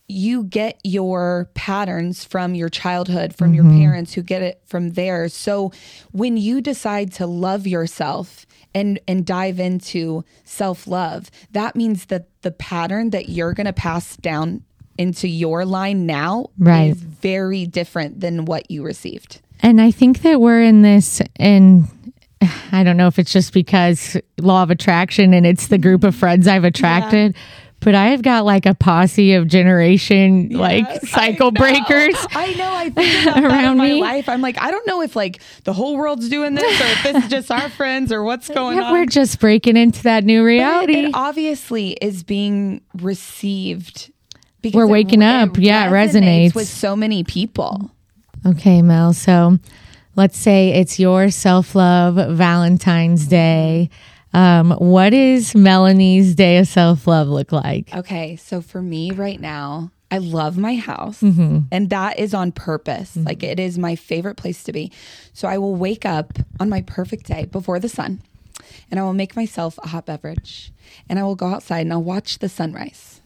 you 0.08 0.44
get 0.44 0.80
your 0.84 1.50
patterns 1.54 2.24
from 2.24 2.54
your 2.54 2.70
childhood, 2.70 3.34
from 3.34 3.52
your 3.52 3.64
mm-hmm. 3.64 3.80
parents 3.80 4.14
who 4.14 4.22
get 4.22 4.42
it 4.42 4.60
from 4.64 4.92
there. 4.92 5.28
So 5.28 5.70
when 6.12 6.36
you 6.38 6.60
decide 6.60 7.12
to 7.14 7.26
love 7.26 7.66
yourself 7.66 8.46
and 8.74 8.98
and 9.06 9.24
dive 9.24 9.60
into 9.60 10.24
self-love, 10.44 11.30
that 11.52 11.76
means 11.76 12.06
that 12.06 12.28
the 12.42 12.50
pattern 12.50 13.10
that 13.10 13.28
you're 13.28 13.52
going 13.52 13.66
to 13.66 13.72
pass 13.72 14.16
down 14.16 14.62
into 14.96 15.28
your 15.28 15.64
line 15.64 16.06
now 16.06 16.46
Right. 16.58 16.90
is 16.90 17.00
very 17.00 17.66
different 17.66 18.20
than 18.20 18.46
what 18.46 18.70
you 18.70 18.82
received. 18.82 19.40
And 19.60 19.80
I 19.80 19.90
think 19.90 20.22
that 20.22 20.40
we're 20.40 20.62
in 20.62 20.82
this, 20.82 21.20
and 21.36 21.88
I 22.72 22.82
don't 22.82 22.96
know 22.96 23.06
if 23.08 23.18
it's 23.18 23.32
just 23.32 23.52
because 23.52 24.16
law 24.38 24.62
of 24.62 24.70
attraction 24.70 25.34
and 25.34 25.46
it's 25.46 25.68
the 25.68 25.78
group 25.78 26.04
of 26.04 26.14
friends 26.14 26.46
I've 26.46 26.64
attracted, 26.64 27.36
but 27.80 27.94
I 27.94 28.08
have 28.08 28.22
got 28.22 28.44
like 28.44 28.66
a 28.66 28.74
posse 28.74 29.34
of 29.34 29.46
generation 29.46 30.48
like 30.50 30.86
cycle 31.06 31.50
breakers. 31.52 32.14
I 32.30 32.54
know. 32.54 32.72
I 32.72 32.90
think 32.90 33.36
Around 33.44 33.76
my 33.78 33.88
me. 33.88 34.00
life. 34.00 34.28
I'm 34.28 34.40
like, 34.40 34.60
I 34.60 34.70
don't 34.70 34.86
know 34.86 35.00
if 35.02 35.14
like 35.16 35.40
the 35.64 35.72
whole 35.72 35.96
world's 35.96 36.28
doing 36.28 36.54
this 36.54 36.64
or 36.80 36.84
if 36.84 37.02
this 37.04 37.24
is 37.24 37.30
just 37.30 37.50
our 37.50 37.68
friends 37.70 38.10
or 38.12 38.24
what's 38.24 38.48
going 38.60 38.78
Yeah, 38.78 38.84
on. 38.84 38.92
we're 38.92 39.06
just 39.06 39.38
breaking 39.40 39.76
into 39.76 40.02
that 40.02 40.24
new 40.24 40.40
But 40.40 40.46
reality. 40.46 40.94
It 41.06 41.10
obviously 41.14 41.90
is 42.02 42.22
being 42.24 42.80
received. 42.94 44.10
Because 44.60 44.76
We're 44.76 44.86
it- 44.86 44.90
waking 44.90 45.22
up. 45.22 45.56
Yeah, 45.56 45.86
it 45.88 45.92
resonates. 45.92 46.54
with 46.54 46.66
so 46.66 46.96
many 46.96 47.22
people. 47.22 47.90
Okay, 48.44 48.82
Mel. 48.82 49.12
So 49.12 49.58
let's 50.16 50.36
say 50.36 50.70
it's 50.70 50.98
your 50.98 51.30
self 51.30 51.74
love 51.76 52.36
Valentine's 52.36 53.26
Day. 53.28 53.88
Um, 54.34 54.72
what 54.72 55.14
is 55.14 55.54
Melanie's 55.54 56.34
day 56.34 56.58
of 56.58 56.68
self 56.68 57.06
love 57.06 57.28
look 57.28 57.50
like? 57.52 57.94
Okay, 57.94 58.36
so 58.36 58.60
for 58.60 58.82
me 58.82 59.10
right 59.10 59.40
now, 59.40 59.90
I 60.10 60.18
love 60.18 60.56
my 60.58 60.76
house, 60.76 61.20
Mm-hmm. 61.20 61.60
and 61.72 61.90
that 61.90 62.18
is 62.18 62.34
on 62.34 62.52
purpose. 62.52 63.16
Like 63.16 63.42
it 63.42 63.58
is 63.60 63.78
my 63.78 63.94
favorite 63.96 64.36
place 64.36 64.62
to 64.64 64.72
be. 64.72 64.92
So 65.32 65.48
I 65.48 65.58
will 65.58 65.74
wake 65.74 66.04
up 66.06 66.34
on 66.60 66.68
my 66.68 66.82
perfect 66.82 67.26
day 67.26 67.46
before 67.46 67.78
the 67.78 67.88
sun, 67.88 68.20
and 68.90 68.98
I 69.00 69.02
will 69.02 69.14
make 69.14 69.34
myself 69.36 69.78
a 69.82 69.88
hot 69.88 70.06
beverage, 70.06 70.72
and 71.08 71.18
I 71.18 71.22
will 71.24 71.34
go 71.36 71.46
outside 71.48 71.80
and 71.80 71.92
I'll 71.92 72.02
watch 72.02 72.38
the 72.38 72.48
sunrise, 72.48 73.20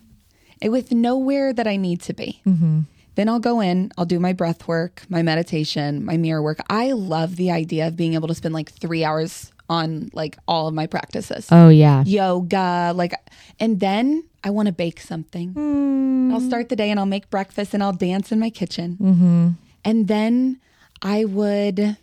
and 0.60 0.72
with 0.72 0.92
nowhere 0.92 1.52
that 1.52 1.66
I 1.66 1.76
need 1.76 2.00
to 2.02 2.14
be. 2.14 2.40
Mm-hmm. 2.46 2.80
Then 3.14 3.28
I'll 3.28 3.40
go 3.40 3.60
in, 3.60 3.92
I'll 3.98 4.06
do 4.06 4.18
my 4.18 4.32
breath 4.32 4.66
work, 4.66 5.02
my 5.10 5.20
meditation, 5.20 6.02
my 6.02 6.16
mirror 6.16 6.42
work. 6.42 6.60
I 6.70 6.92
love 6.92 7.36
the 7.36 7.50
idea 7.50 7.86
of 7.86 7.94
being 7.94 8.14
able 8.14 8.26
to 8.28 8.34
spend 8.34 8.54
like 8.54 8.70
three 8.72 9.04
hours 9.04 9.51
on 9.68 10.10
like 10.12 10.36
all 10.46 10.68
of 10.68 10.74
my 10.74 10.86
practices 10.86 11.48
Oh 11.50 11.68
yeah. 11.68 12.04
yoga, 12.04 12.92
like, 12.94 13.14
and 13.58 13.80
then 13.80 14.24
I 14.44 14.50
want 14.50 14.66
to 14.66 14.72
bake 14.72 15.00
something. 15.00 15.54
Mm. 15.54 16.32
I'll 16.32 16.40
start 16.40 16.68
the 16.68 16.76
day 16.76 16.90
and 16.90 16.98
I'll 16.98 17.06
make 17.06 17.30
breakfast 17.30 17.74
and 17.74 17.82
I'll 17.82 17.92
dance 17.92 18.32
in 18.32 18.40
my 18.40 18.50
kitchen. 18.50 18.96
Mm-hmm. 19.00 19.48
And 19.84 20.08
then 20.08 20.60
I 21.02 21.24
would 21.24 21.96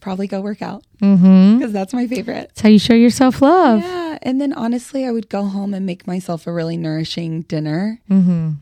probably 0.00 0.26
go 0.26 0.40
work 0.40 0.62
out 0.62 0.82
mm-hmm. 1.00 1.58
because 1.58 1.72
that's 1.72 1.92
my 1.92 2.06
favorite. 2.06 2.48
That's 2.48 2.60
how 2.62 2.68
you 2.68 2.78
show 2.78 2.94
yourself 2.94 3.42
love. 3.42 3.80
Yeah. 3.80 4.18
And 4.22 4.40
then 4.40 4.52
honestly, 4.52 5.06
I 5.06 5.12
would 5.12 5.28
go 5.28 5.44
home 5.44 5.72
and 5.74 5.86
make 5.86 6.06
myself 6.06 6.46
a 6.46 6.52
really 6.52 6.76
nourishing 6.76 7.42
dinner 7.42 8.00
mm-hmm. 8.10 8.52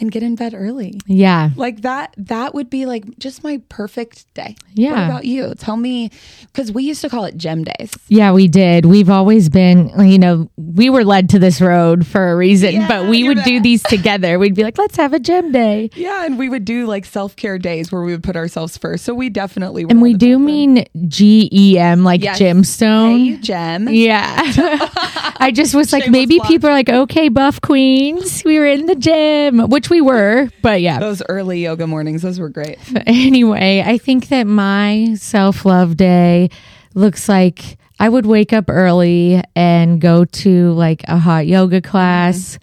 And 0.00 0.10
get 0.10 0.22
in 0.22 0.34
bed 0.34 0.54
early. 0.54 1.00
Yeah. 1.06 1.50
Like 1.56 1.82
that, 1.82 2.14
that 2.16 2.54
would 2.54 2.68
be 2.70 2.84
like 2.86 3.18
just 3.18 3.44
my 3.44 3.60
perfect 3.68 4.32
day. 4.34 4.56
Yeah. 4.74 4.90
What 4.92 5.04
about 5.04 5.24
you? 5.24 5.54
Tell 5.54 5.76
me, 5.76 6.10
because 6.52 6.72
we 6.72 6.82
used 6.84 7.00
to 7.02 7.08
call 7.08 7.24
it 7.24 7.36
gem 7.36 7.64
days. 7.64 7.92
Yeah, 8.08 8.32
we 8.32 8.48
did. 8.48 8.86
We've 8.86 9.10
always 9.10 9.48
been, 9.48 9.88
you 10.00 10.18
know, 10.18 10.50
we 10.56 10.90
were 10.90 11.04
led 11.04 11.28
to 11.30 11.38
this 11.38 11.60
road 11.60 12.06
for 12.06 12.32
a 12.32 12.36
reason, 12.36 12.72
Yeah, 12.74 12.88
but 12.88 13.08
we 13.08 13.22
would 13.24 13.42
do 13.44 13.60
these 13.60 13.82
together. 13.84 14.38
We'd 14.38 14.54
be 14.54 14.64
like, 14.64 14.78
let's 14.78 14.96
have 14.96 15.12
a 15.12 15.20
gem 15.20 15.52
day. 15.52 15.90
Yeah. 15.94 16.24
And 16.24 16.38
we 16.38 16.48
would 16.48 16.64
do 16.64 16.86
like 16.86 17.04
self 17.04 17.36
care 17.36 17.58
days 17.58 17.92
where 17.92 18.02
we 18.02 18.12
would 18.12 18.22
put 18.24 18.36
ourselves 18.36 18.76
first. 18.76 19.04
So 19.04 19.14
we 19.14 19.28
definitely 19.30 19.84
were 19.84 19.90
And 19.92 20.02
we 20.02 20.14
do 20.14 20.38
mean 20.38 20.84
G 21.06 21.48
E 21.52 21.78
M, 21.78 22.02
like 22.04 22.22
Yes. 22.22 22.40
gemstone. 22.40 23.26
Hey, 23.28 23.36
Gem. 23.36 23.88
Yeah. 23.88 24.34
I 25.36 25.52
just 25.54 25.74
was 25.74 25.92
like, 25.92 26.04
Shameless 26.04 26.12
maybe 26.20 26.40
people 26.46 26.68
are 26.70 26.72
like, 26.72 26.88
okay, 26.88 27.28
buff 27.28 27.60
queens, 27.60 28.42
we 28.44 28.58
were 28.58 28.66
in 28.66 28.86
the 28.86 28.94
gym, 28.94 29.58
which 29.68 29.83
we 29.90 30.00
were. 30.00 30.48
But 30.62 30.80
yeah. 30.80 30.98
Those 30.98 31.22
early 31.28 31.62
yoga 31.62 31.86
mornings, 31.86 32.22
those 32.22 32.38
were 32.38 32.48
great. 32.48 32.78
anyway, 33.06 33.82
I 33.84 33.98
think 33.98 34.28
that 34.28 34.46
my 34.46 35.14
self 35.18 35.64
love 35.64 35.96
day 35.96 36.50
looks 36.94 37.28
like 37.28 37.78
I 37.98 38.08
would 38.08 38.26
wake 38.26 38.52
up 38.52 38.66
early 38.68 39.42
and 39.54 40.00
go 40.00 40.24
to 40.24 40.72
like 40.72 41.04
a 41.08 41.18
hot 41.18 41.46
yoga 41.46 41.80
class. 41.80 42.58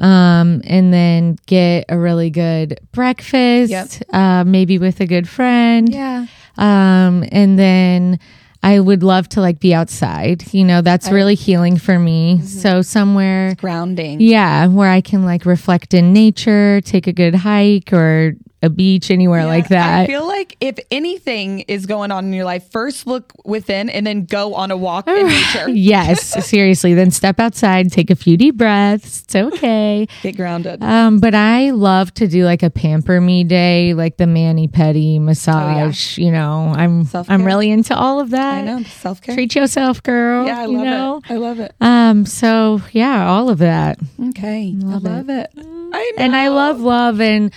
Um, 0.00 0.62
and 0.62 0.92
then 0.92 1.38
get 1.46 1.86
a 1.88 1.98
really 1.98 2.30
good 2.30 2.78
breakfast, 2.92 3.68
Yep. 3.72 3.88
uh, 4.12 4.44
maybe 4.44 4.78
with 4.78 5.00
a 5.00 5.06
good 5.06 5.28
friend. 5.28 5.92
Yeah. 5.92 6.26
Um, 6.56 7.24
and 7.32 7.58
then 7.58 8.20
I 8.62 8.80
would 8.80 9.02
love 9.02 9.28
to 9.30 9.40
like 9.40 9.60
be 9.60 9.72
outside. 9.72 10.52
You 10.52 10.64
know, 10.64 10.82
that's 10.82 11.10
really 11.10 11.34
healing 11.34 11.78
for 11.78 11.98
me. 11.98 12.36
Mm-hmm. 12.36 12.46
So 12.46 12.82
somewhere 12.82 13.54
Grounding. 13.54 14.20
yeah, 14.20 14.66
where 14.66 14.90
I 14.90 15.00
can 15.00 15.24
like 15.24 15.46
reflect 15.46 15.94
in 15.94 16.12
nature, 16.12 16.80
take 16.80 17.06
a 17.06 17.12
good 17.12 17.34
hike 17.34 17.92
or 17.92 18.34
a 18.62 18.68
beach 18.68 19.10
anywhere 19.10 19.46
like 19.46 19.68
that. 19.68 20.00
I 20.00 20.06
feel 20.06 20.26
like 20.26 20.56
if 20.60 20.78
anything 20.90 21.60
is 21.60 21.86
going 21.86 22.10
on 22.10 22.24
in 22.24 22.32
your 22.32 22.44
life, 22.44 22.70
first 22.70 23.06
look 23.06 23.32
within 23.44 23.88
and 23.88 24.06
then 24.06 24.24
go 24.24 24.54
on 24.54 24.70
a 24.70 24.76
walk 24.76 25.06
in 25.06 25.26
nature. 25.28 25.68
yes, 25.70 26.44
seriously. 26.46 26.94
Then 26.94 27.10
step 27.10 27.38
outside, 27.38 27.92
take 27.92 28.10
a 28.10 28.16
few 28.16 28.36
deep 28.36 28.56
breaths. 28.56 29.22
It's 29.22 29.36
okay. 29.36 30.08
Get 30.22 30.36
grounded. 30.36 30.82
Um, 30.82 31.20
but 31.20 31.34
I 31.34 31.70
love 31.70 32.12
to 32.14 32.26
do 32.26 32.44
like 32.44 32.62
a 32.62 32.70
pamper 32.70 33.20
me 33.20 33.44
day, 33.44 33.94
like 33.94 34.16
the 34.16 34.26
mani 34.26 34.66
pedi 34.66 35.20
massage. 35.20 36.18
You 36.18 36.32
know, 36.32 36.72
I'm 36.76 37.04
Self-care. 37.04 37.34
I'm 37.34 37.44
really 37.44 37.70
into 37.70 37.96
all 37.96 38.18
of 38.20 38.30
that. 38.30 38.54
I 38.58 38.62
know. 38.62 38.82
Self 38.82 39.22
care. 39.22 39.34
Treat 39.34 39.54
yourself, 39.54 40.02
girl. 40.02 40.46
Yeah, 40.46 40.60
I 40.60 40.66
you 40.66 40.78
love 40.78 40.84
know? 40.86 41.16
it. 41.18 41.30
I 41.30 41.36
love 41.36 41.60
it. 41.60 41.74
Um, 41.80 42.26
so 42.26 42.80
yeah, 42.92 43.28
all 43.28 43.50
of 43.50 43.58
that. 43.58 43.98
Okay. 44.30 44.74
I 44.76 44.84
love 44.96 45.28
it. 45.30 45.50
I 45.56 45.62
know. 45.62 45.92
and 46.18 46.34
I 46.36 46.48
love 46.48 46.80
love. 46.80 47.20
And 47.20 47.52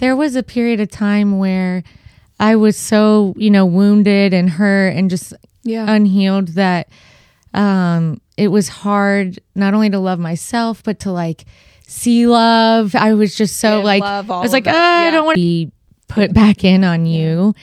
there 0.00 0.14
was 0.16 0.36
a 0.36 0.42
period 0.42 0.80
of 0.80 0.90
time 0.90 1.38
where 1.38 1.82
I 2.38 2.56
was 2.56 2.76
so, 2.76 3.34
you 3.36 3.50
know, 3.50 3.64
wounded 3.66 4.34
and 4.34 4.50
hurt 4.50 4.88
and 4.94 5.08
just 5.10 5.32
Yeah. 5.64 5.90
unhealed 5.90 6.48
that 6.48 6.88
um, 7.54 8.20
it 8.36 8.48
was 8.48 8.68
hard 8.68 9.38
not 9.54 9.72
only 9.72 9.88
to 9.90 9.98
love 9.98 10.18
myself, 10.18 10.82
but 10.82 11.00
to 11.00 11.12
like 11.12 11.44
see 11.86 12.26
love. 12.26 12.94
I 12.94 13.14
was 13.14 13.34
just 13.34 13.56
so 13.58 13.76
And 13.76 13.84
like, 13.84 14.02
I 14.02 14.20
was 14.20 14.52
like, 14.52 14.64
that. 14.64 14.74
"Ah, 14.74 15.08
I 15.08 15.10
don't 15.10 15.24
want 15.24 15.36
to 15.36 15.40
be 15.40 15.72
put 16.08 16.34
back 16.34 16.62
in 16.64 16.84
on 16.84 17.06
you. 17.06 17.54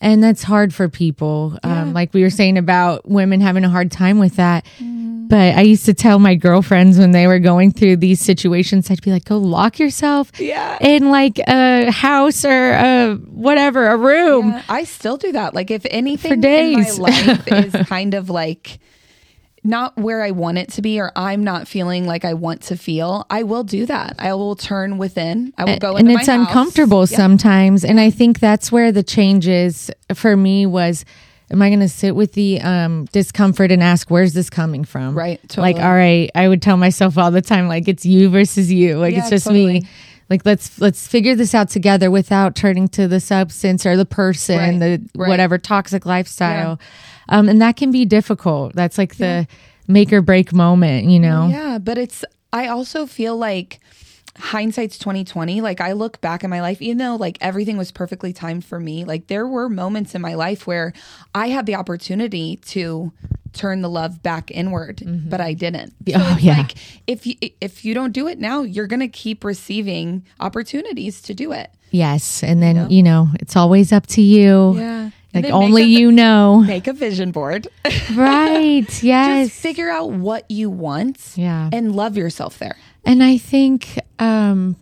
And 0.00 0.22
that's 0.22 0.42
hard 0.42 0.74
for 0.74 0.88
people. 0.88 1.58
Um, 1.62 1.92
like 1.92 2.12
we 2.12 2.22
were 2.22 2.30
saying 2.30 2.58
about 2.58 3.08
women 3.08 3.40
having 3.40 3.64
a 3.64 3.68
hard 3.68 3.90
time 3.90 4.18
with 4.18 4.36
that. 4.36 4.64
Mm. 4.80 5.01
But 5.32 5.54
I 5.56 5.62
used 5.62 5.86
to 5.86 5.94
tell 5.94 6.18
my 6.18 6.34
girlfriends 6.34 6.98
when 6.98 7.12
they 7.12 7.26
were 7.26 7.38
going 7.38 7.72
through 7.72 7.96
these 7.96 8.20
situations, 8.20 8.90
I'd 8.90 9.00
be 9.00 9.10
like, 9.10 9.24
go 9.24 9.38
lock 9.38 9.78
yourself 9.78 10.30
Yeah. 10.38 10.76
in 10.78 11.10
like 11.10 11.38
a 11.48 11.90
house 11.90 12.44
or 12.44 12.72
a 12.72 13.14
whatever, 13.30 13.86
a 13.88 13.96
room. 13.96 14.50
Yeah, 14.50 14.62
I 14.68 14.84
still 14.84 15.16
do 15.16 15.32
that. 15.32 15.54
Like 15.54 15.70
if 15.70 15.86
anything 15.90 16.32
For 16.32 16.36
days. 16.36 16.98
in 16.98 17.02
my 17.02 17.08
life 17.08 17.48
is 17.74 17.88
kind 17.88 18.12
of 18.12 18.28
like 18.28 18.78
not 19.64 19.96
where 19.96 20.20
I 20.22 20.32
want 20.32 20.58
it 20.58 20.68
to 20.72 20.82
be 20.82 21.00
or 21.00 21.10
I'm 21.16 21.42
not 21.44 21.66
feeling 21.66 22.04
like 22.04 22.26
I 22.26 22.34
want 22.34 22.60
to 22.64 22.76
feel, 22.76 23.24
I 23.30 23.42
will 23.44 23.64
do 23.64 23.86
that. 23.86 24.16
I 24.18 24.34
will 24.34 24.54
turn 24.54 24.98
within. 24.98 25.54
I 25.56 25.64
will 25.64 25.78
go 25.78 25.96
and 25.96 26.08
into 26.10 26.20
it's 26.20 26.28
my 26.28 26.34
house. 26.36 26.46
uncomfortable 26.46 27.06
sometimes 27.06 27.86
and 27.86 27.98
i 28.00 28.10
think 28.10 28.38
that's 28.38 28.70
where 28.70 28.92
the 28.92 29.02
changes 29.02 29.90
for 30.14 30.36
me 30.36 30.66
was 30.66 31.06
am 31.52 31.62
i 31.62 31.68
going 31.68 31.80
to 31.80 31.88
sit 31.88 32.16
with 32.16 32.32
the 32.32 32.60
um, 32.62 33.04
discomfort 33.12 33.70
and 33.70 33.82
ask 33.82 34.10
where's 34.10 34.32
this 34.32 34.50
coming 34.50 34.84
from? 34.84 35.16
Right, 35.16 35.40
like 35.56 35.76
all 35.76 35.92
right 35.94 36.30
i 36.34 36.48
would 36.48 36.62
tell 36.62 36.76
myself 36.76 37.18
all 37.18 37.30
the 37.30 37.42
time 37.42 37.68
like 37.68 37.86
it's 37.88 38.04
you 38.06 38.28
versus 38.30 38.72
you. 38.72 38.98
Like 38.98 39.12
Yeah, 39.12 39.20
it's 39.20 39.30
just 39.30 39.44
totally. 39.46 39.80
me 39.80 39.86
like 40.30 40.46
let's 40.46 40.80
let's 40.80 41.06
figure 41.06 41.34
this 41.34 41.54
out 41.54 41.68
together 41.68 42.10
without 42.10 42.56
turning 42.56 42.88
to 42.88 43.06
the 43.06 43.20
substance 43.20 43.84
or 43.84 43.96
the 43.96 44.06
person 44.06 44.56
Right, 44.58 44.78
the 44.80 45.10
right. 45.16 45.28
whatever 45.28 45.58
toxic 45.58 46.06
lifestyle. 46.06 46.80
Um, 47.28 47.48
and 47.48 47.60
that 47.60 47.76
can 47.76 47.90
be 47.90 48.04
difficult. 48.06 48.74
That's 48.74 48.96
like 48.98 49.16
the 49.16 49.46
make 49.86 50.12
or 50.12 50.22
break 50.22 50.52
moment 50.52 51.06
you 51.10 51.20
know? 51.20 51.48
Yeah, 51.50 51.78
but 51.78 51.98
it's 51.98 52.24
I 52.52 52.68
also 52.68 53.06
feel 53.06 53.36
like 53.36 53.80
hindsight's 54.38 54.96
2020 54.98 55.60
like 55.60 55.80
i 55.80 55.92
look 55.92 56.20
back 56.22 56.42
in 56.42 56.48
my 56.48 56.60
life 56.62 56.80
even 56.80 56.96
though 56.96 57.16
like 57.16 57.36
everything 57.42 57.76
was 57.76 57.92
perfectly 57.92 58.32
timed 58.32 58.64
for 58.64 58.80
me 58.80 59.04
like 59.04 59.26
there 59.26 59.46
were 59.46 59.68
moments 59.68 60.14
in 60.14 60.22
my 60.22 60.34
life 60.34 60.66
where 60.66 60.92
i 61.34 61.48
had 61.48 61.66
the 61.66 61.74
opportunity 61.74 62.56
to 62.56 63.12
turn 63.52 63.82
the 63.82 63.90
love 63.90 64.22
back 64.22 64.50
inward 64.50 64.96
mm-hmm. 64.98 65.28
but 65.28 65.38
i 65.40 65.52
didn't. 65.52 65.90
So 66.08 66.14
Oh, 66.16 66.38
yeah. 66.40 66.56
like 66.58 66.74
if 67.06 67.26
you 67.26 67.34
if 67.60 67.84
you 67.84 67.92
don't 67.92 68.12
do 68.12 68.26
it 68.26 68.38
now 68.38 68.62
you're 68.62 68.86
gonna 68.86 69.06
keep 69.08 69.44
receiving 69.44 70.24
opportunities 70.40 71.20
to 71.22 71.34
do 71.34 71.52
it. 71.52 71.70
Yes 71.90 72.42
and 72.42 72.62
then 72.62 72.88
you 72.90 73.02
know 73.02 73.28
it's 73.34 73.54
always 73.54 73.92
up 73.92 74.06
to 74.08 74.22
you. 74.22 74.74
Yeah. 74.78 75.10
Like 75.34 75.46
only 75.46 75.82
you 75.84 76.10
know. 76.12 76.60
make 76.66 76.86
a 76.86 76.92
vision 76.94 77.30
board. 77.32 77.66
Right 78.14 78.86
yes. 79.02 79.48
just 79.48 79.60
figure 79.60 79.90
out 79.90 80.10
what 80.10 80.50
you 80.50 80.70
want 80.70 81.32
Yeah. 81.36 81.68
and 81.72 81.94
love 81.94 82.16
yourself 82.16 82.58
there 82.58 82.76
and 83.04 83.22
i 83.22 83.36
think 83.36 83.98
um 84.18 84.76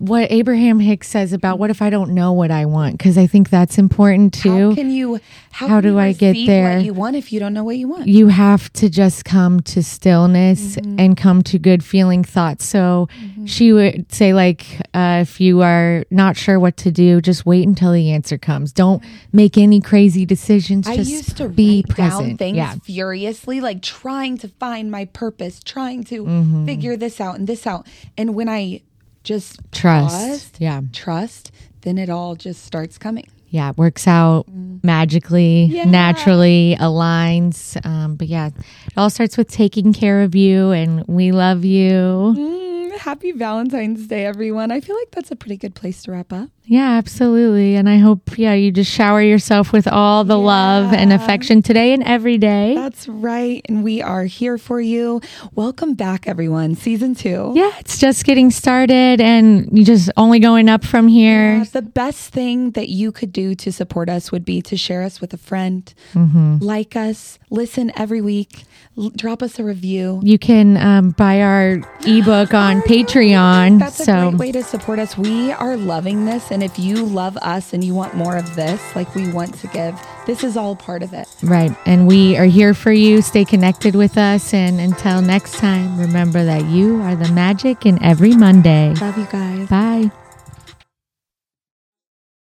what 0.00 0.30
abraham 0.32 0.80
hicks 0.80 1.08
says 1.08 1.32
about 1.34 1.58
what 1.58 1.68
if 1.68 1.82
i 1.82 1.90
don't 1.90 2.10
know 2.14 2.32
what 2.32 2.50
i 2.50 2.64
want 2.64 2.96
because 2.96 3.18
i 3.18 3.26
think 3.26 3.50
that's 3.50 3.76
important 3.76 4.32
too 4.32 4.70
How 4.70 4.74
can 4.74 4.90
you? 4.90 5.20
How, 5.52 5.66
How 5.66 5.74
can 5.80 5.82
do 5.82 5.88
you 5.90 5.98
I 5.98 6.12
get 6.12 6.46
there? 6.46 6.76
What 6.76 6.84
you 6.86 6.94
want 6.94 7.16
if 7.16 7.32
you 7.32 7.40
don't 7.40 7.52
know 7.52 7.64
what 7.64 7.76
you 7.76 7.88
want. 7.88 8.06
you 8.06 8.28
have 8.28 8.72
to 8.74 8.88
just 8.88 9.24
come 9.24 9.60
to 9.60 9.82
stillness 9.82 10.76
Mm-hmm. 10.76 11.00
and 11.00 11.16
come 11.16 11.42
to 11.42 11.58
good 11.58 11.84
feeling 11.84 12.24
thoughts 12.24 12.64
so 12.64 13.08
she 13.44 13.72
would 13.72 14.10
say 14.12 14.32
like 14.32 14.64
uh, 14.94 15.18
if 15.22 15.38
you 15.40 15.60
are 15.62 16.04
not 16.10 16.36
sure 16.36 16.58
what 16.58 16.76
to 16.78 16.90
do 16.90 17.20
just 17.20 17.44
wait 17.44 17.66
until 17.66 17.92
the 17.92 18.10
answer 18.10 18.38
comes 18.38 18.72
don't 18.72 19.02
make 19.32 19.58
any 19.58 19.80
crazy 19.80 20.24
decisions 20.24 20.86
I 20.88 20.96
just 20.96 21.10
used 21.10 21.36
to 21.36 21.48
be 21.48 21.84
present 21.88 22.38
things 22.38 22.56
yeah 22.56 22.74
furiously, 22.82 23.60
like 23.60 23.82
trying 23.82 24.38
to 24.38 24.48
find 24.48 24.90
my 24.90 25.04
purpose, 25.06 25.60
trying 25.62 26.04
to 26.04 26.24
Mm-hmm. 26.24 26.64
figure 26.66 26.96
this 26.96 27.20
out 27.20 27.38
and 27.38 27.46
this 27.46 27.66
out. 27.66 27.86
And 28.16 28.34
when 28.34 28.48
I 28.48 28.80
just 29.24 29.58
Trust. 29.72 30.14
paused, 30.16 30.56
Yeah. 30.60 30.80
trust, 30.92 31.50
then 31.82 31.98
it 31.98 32.08
all 32.10 32.34
just 32.36 32.64
starts 32.64 32.98
coming. 32.98 33.26
yeah, 33.52 33.70
it 33.70 33.76
works 33.76 34.06
out 34.06 34.46
magically, 34.82 35.64
Yeah. 35.64 35.84
naturally, 35.84 36.76
aligns. 36.78 37.84
Um, 37.84 38.14
but 38.14 38.28
yeah, 38.28 38.46
it 38.48 38.52
all 38.96 39.10
starts 39.10 39.36
with 39.36 39.48
taking 39.48 39.92
care 39.92 40.22
of 40.22 40.34
you, 40.36 40.70
and 40.70 41.04
we 41.08 41.32
love 41.32 41.64
you. 41.64 41.90
Mm, 42.38 42.69
happy 42.98 43.32
Valentine's 43.32 44.06
Day, 44.06 44.24
everyone. 44.26 44.70
I 44.70 44.80
feel 44.80 44.96
like 44.96 45.10
that's 45.10 45.30
a 45.30 45.36
pretty 45.36 45.56
good 45.56 45.74
place 45.74 46.02
to 46.04 46.12
wrap 46.12 46.32
up. 46.32 46.50
Yeah, 46.64 46.92
absolutely. 46.92 47.74
And 47.74 47.88
I 47.88 47.98
hope, 47.98 48.38
yeah, 48.38 48.54
you 48.54 48.70
just 48.70 48.92
shower 48.92 49.20
yourself 49.20 49.72
with 49.72 49.88
all 49.88 50.22
the 50.22 50.38
love 50.38 50.92
and 50.92 51.12
affection 51.12 51.62
today 51.62 51.92
and 51.92 52.02
every 52.04 52.38
day. 52.38 52.74
That's 52.76 53.08
right. 53.08 53.60
And 53.68 53.82
we 53.82 54.00
are 54.00 54.22
here 54.22 54.56
for 54.56 54.80
you. 54.80 55.20
Welcome 55.52 55.94
back, 55.94 56.28
everyone. 56.28 56.76
Season 56.76 57.16
two. 57.16 57.52
Yeah, 57.56 57.72
it's 57.80 57.98
just 57.98 58.24
getting 58.24 58.52
started 58.52 59.20
and 59.20 59.76
you 59.76 59.84
just 59.84 60.10
only 60.16 60.38
going 60.38 60.68
up 60.68 60.84
from 60.84 61.08
here. 61.08 61.56
Yeah, 61.56 61.64
the 61.64 61.82
best 61.82 62.32
thing 62.32 62.70
that 62.72 62.88
you 62.88 63.10
could 63.10 63.32
do 63.32 63.56
to 63.56 63.72
support 63.72 64.08
us 64.08 64.30
would 64.30 64.44
be 64.44 64.62
to 64.62 64.76
share 64.76 65.02
us 65.02 65.20
with 65.20 65.34
a 65.34 65.38
friend, 65.38 65.92
mm-hmm. 66.12 66.58
like 66.60 66.94
us, 66.94 67.40
listen 67.50 67.90
every 67.96 68.20
week, 68.20 68.62
l- 68.96 69.10
drop 69.10 69.42
us 69.42 69.58
a 69.58 69.64
review. 69.64 70.20
You 70.22 70.38
can 70.38 70.76
um, 70.76 71.10
buy 71.10 71.40
our 71.40 71.80
ebook 72.06 72.54
on 72.80 72.88
Patreon. 72.88 73.78
That's 73.78 74.04
so. 74.04 74.28
a 74.28 74.30
great 74.30 74.38
way 74.38 74.52
to 74.52 74.62
support 74.62 74.98
us. 74.98 75.16
We 75.16 75.52
are 75.52 75.76
loving 75.76 76.24
this. 76.24 76.50
And 76.50 76.62
if 76.62 76.78
you 76.78 77.04
love 77.04 77.36
us 77.38 77.72
and 77.72 77.82
you 77.84 77.94
want 77.94 78.14
more 78.14 78.36
of 78.36 78.54
this, 78.54 78.80
like 78.94 79.14
we 79.14 79.30
want 79.30 79.54
to 79.54 79.66
give, 79.68 80.00
this 80.26 80.44
is 80.44 80.56
all 80.56 80.76
part 80.76 81.02
of 81.02 81.12
it. 81.12 81.28
Right. 81.42 81.74
And 81.86 82.06
we 82.06 82.36
are 82.36 82.44
here 82.44 82.74
for 82.74 82.92
you. 82.92 83.22
Stay 83.22 83.44
connected 83.44 83.94
with 83.94 84.16
us. 84.16 84.54
And 84.54 84.80
until 84.80 85.22
next 85.22 85.58
time, 85.58 85.98
remember 85.98 86.44
that 86.44 86.66
you 86.66 87.00
are 87.02 87.16
the 87.16 87.30
magic 87.32 87.86
in 87.86 88.02
every 88.02 88.34
Monday. 88.34 88.94
Love 88.94 89.18
you 89.18 89.26
guys. 89.26 89.68
Bye. 89.68 90.10